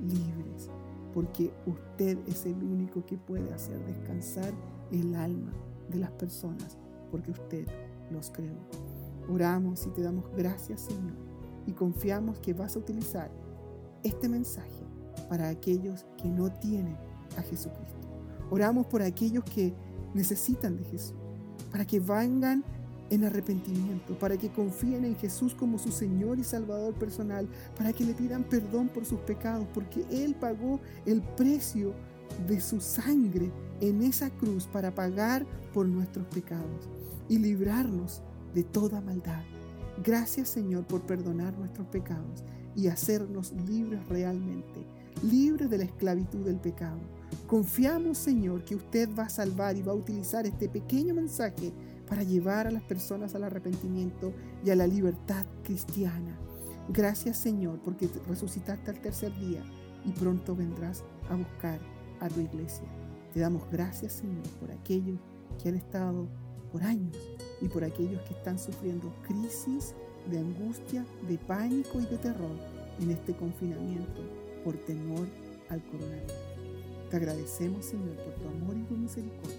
libres 0.00 0.68
porque 1.14 1.50
usted 1.64 2.18
es 2.26 2.44
el 2.46 2.62
único 2.62 3.06
que 3.06 3.16
puede 3.16 3.50
hacer 3.54 3.78
descansar 3.86 4.52
el 4.90 5.14
alma 5.14 5.50
de 5.88 5.98
las 5.98 6.10
personas, 6.10 6.76
porque 7.10 7.30
usted 7.30 7.66
los 8.10 8.30
creó. 8.30 8.58
Oramos 9.26 9.86
y 9.86 9.90
te 9.92 10.02
damos 10.02 10.26
gracias, 10.36 10.82
Señor, 10.82 11.14
y 11.66 11.72
confiamos 11.72 12.38
que 12.38 12.54
vas 12.54 12.76
a 12.76 12.78
utilizar 12.78 13.30
este 14.02 14.28
mensaje 14.28 14.86
para 15.28 15.48
aquellos 15.48 16.06
que 16.16 16.28
no 16.28 16.50
tienen 16.52 16.96
a 17.36 17.42
Jesucristo. 17.42 18.06
Oramos 18.50 18.86
por 18.86 19.02
aquellos 19.02 19.44
que 19.44 19.74
necesitan 20.14 20.76
de 20.76 20.84
Jesús, 20.84 21.16
para 21.70 21.84
que 21.84 22.00
vengan 22.00 22.64
en 23.10 23.24
arrepentimiento, 23.24 24.18
para 24.18 24.36
que 24.36 24.50
confíen 24.50 25.04
en 25.04 25.16
Jesús 25.16 25.54
como 25.54 25.78
su 25.78 25.90
Señor 25.90 26.38
y 26.38 26.44
Salvador 26.44 26.94
personal, 26.94 27.48
para 27.76 27.92
que 27.92 28.04
le 28.04 28.14
pidan 28.14 28.44
perdón 28.44 28.88
por 28.88 29.04
sus 29.04 29.20
pecados, 29.20 29.66
porque 29.74 30.04
Él 30.10 30.34
pagó 30.34 30.80
el 31.04 31.22
precio 31.22 31.92
de 32.48 32.60
su 32.60 32.80
sangre 32.80 33.50
en 33.80 34.02
esa 34.02 34.30
cruz 34.30 34.66
para 34.66 34.94
pagar 34.94 35.46
por 35.72 35.86
nuestros 35.86 36.26
pecados 36.26 36.88
y 37.28 37.38
librarnos 37.38 38.22
de 38.54 38.64
toda 38.64 39.00
maldad. 39.00 39.42
Gracias 40.04 40.50
Señor 40.50 40.86
por 40.86 41.02
perdonar 41.02 41.56
nuestros 41.58 41.86
pecados 41.88 42.44
y 42.74 42.88
hacernos 42.88 43.52
libres 43.66 44.06
realmente, 44.08 44.86
libres 45.22 45.70
de 45.70 45.78
la 45.78 45.84
esclavitud 45.84 46.44
del 46.44 46.60
pecado. 46.60 47.00
Confiamos 47.46 48.18
Señor 48.18 48.64
que 48.64 48.76
usted 48.76 49.08
va 49.18 49.24
a 49.24 49.30
salvar 49.30 49.76
y 49.76 49.82
va 49.82 49.92
a 49.92 49.96
utilizar 49.96 50.46
este 50.46 50.68
pequeño 50.68 51.14
mensaje 51.14 51.72
para 52.06 52.22
llevar 52.22 52.66
a 52.66 52.70
las 52.70 52.82
personas 52.82 53.34
al 53.34 53.44
arrepentimiento 53.44 54.32
y 54.64 54.70
a 54.70 54.76
la 54.76 54.86
libertad 54.86 55.46
cristiana. 55.64 56.38
Gracias 56.90 57.38
Señor 57.38 57.80
porque 57.82 58.08
resucitaste 58.28 58.90
al 58.90 59.00
tercer 59.00 59.34
día 59.38 59.62
y 60.04 60.12
pronto 60.12 60.54
vendrás 60.54 61.04
a 61.30 61.36
buscar 61.36 61.80
a 62.20 62.28
tu 62.28 62.40
iglesia. 62.40 62.86
Te 63.32 63.40
damos 63.40 63.62
gracias 63.72 64.12
Señor 64.12 64.46
por 64.60 64.70
aquellos 64.70 65.18
que 65.60 65.70
han 65.70 65.76
estado 65.76 66.28
por 66.70 66.82
años 66.84 67.16
y 67.60 67.68
por 67.68 67.84
aquellos 67.84 68.20
que 68.22 68.34
están 68.34 68.58
sufriendo 68.58 69.12
crisis 69.26 69.94
de 70.30 70.38
angustia, 70.38 71.04
de 71.28 71.38
pánico 71.38 72.00
y 72.00 72.06
de 72.06 72.18
terror 72.18 72.56
en 73.00 73.10
este 73.10 73.34
confinamiento 73.34 74.22
por 74.64 74.76
temor 74.84 75.26
al 75.68 75.82
coronavirus. 75.84 76.32
Te 77.10 77.16
agradecemos 77.16 77.84
Señor 77.84 78.16
por 78.16 78.34
tu 78.34 78.48
amor 78.48 78.76
y 78.76 78.82
tu 78.82 78.96
misericordia. 78.96 79.56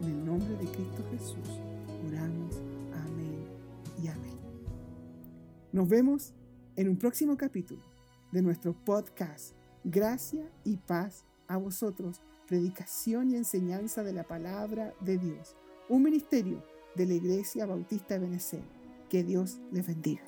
En 0.00 0.08
el 0.08 0.24
nombre 0.24 0.56
de 0.56 0.64
Cristo 0.66 1.04
Jesús 1.10 1.60
oramos. 2.06 2.56
Amén 2.92 3.46
y 4.02 4.08
amén. 4.08 4.38
Nos 5.72 5.88
vemos 5.88 6.34
en 6.76 6.88
un 6.88 6.96
próximo 6.96 7.36
capítulo 7.36 7.82
de 8.30 8.42
nuestro 8.42 8.74
podcast 8.74 9.54
Gracia 9.84 10.48
y 10.64 10.76
paz 10.76 11.24
a 11.48 11.56
vosotros, 11.56 12.20
predicación 12.46 13.30
y 13.30 13.36
enseñanza 13.36 14.02
de 14.02 14.12
la 14.12 14.24
palabra 14.24 14.94
de 15.00 15.18
Dios, 15.18 15.56
un 15.88 16.02
ministerio 16.02 16.62
de 16.94 17.06
la 17.06 17.14
Iglesia 17.14 17.66
Bautista 17.66 18.14
de 18.14 18.20
Benecer. 18.20 18.62
Que 19.08 19.22
Dios 19.22 19.58
les 19.70 19.86
bendiga. 19.86 20.22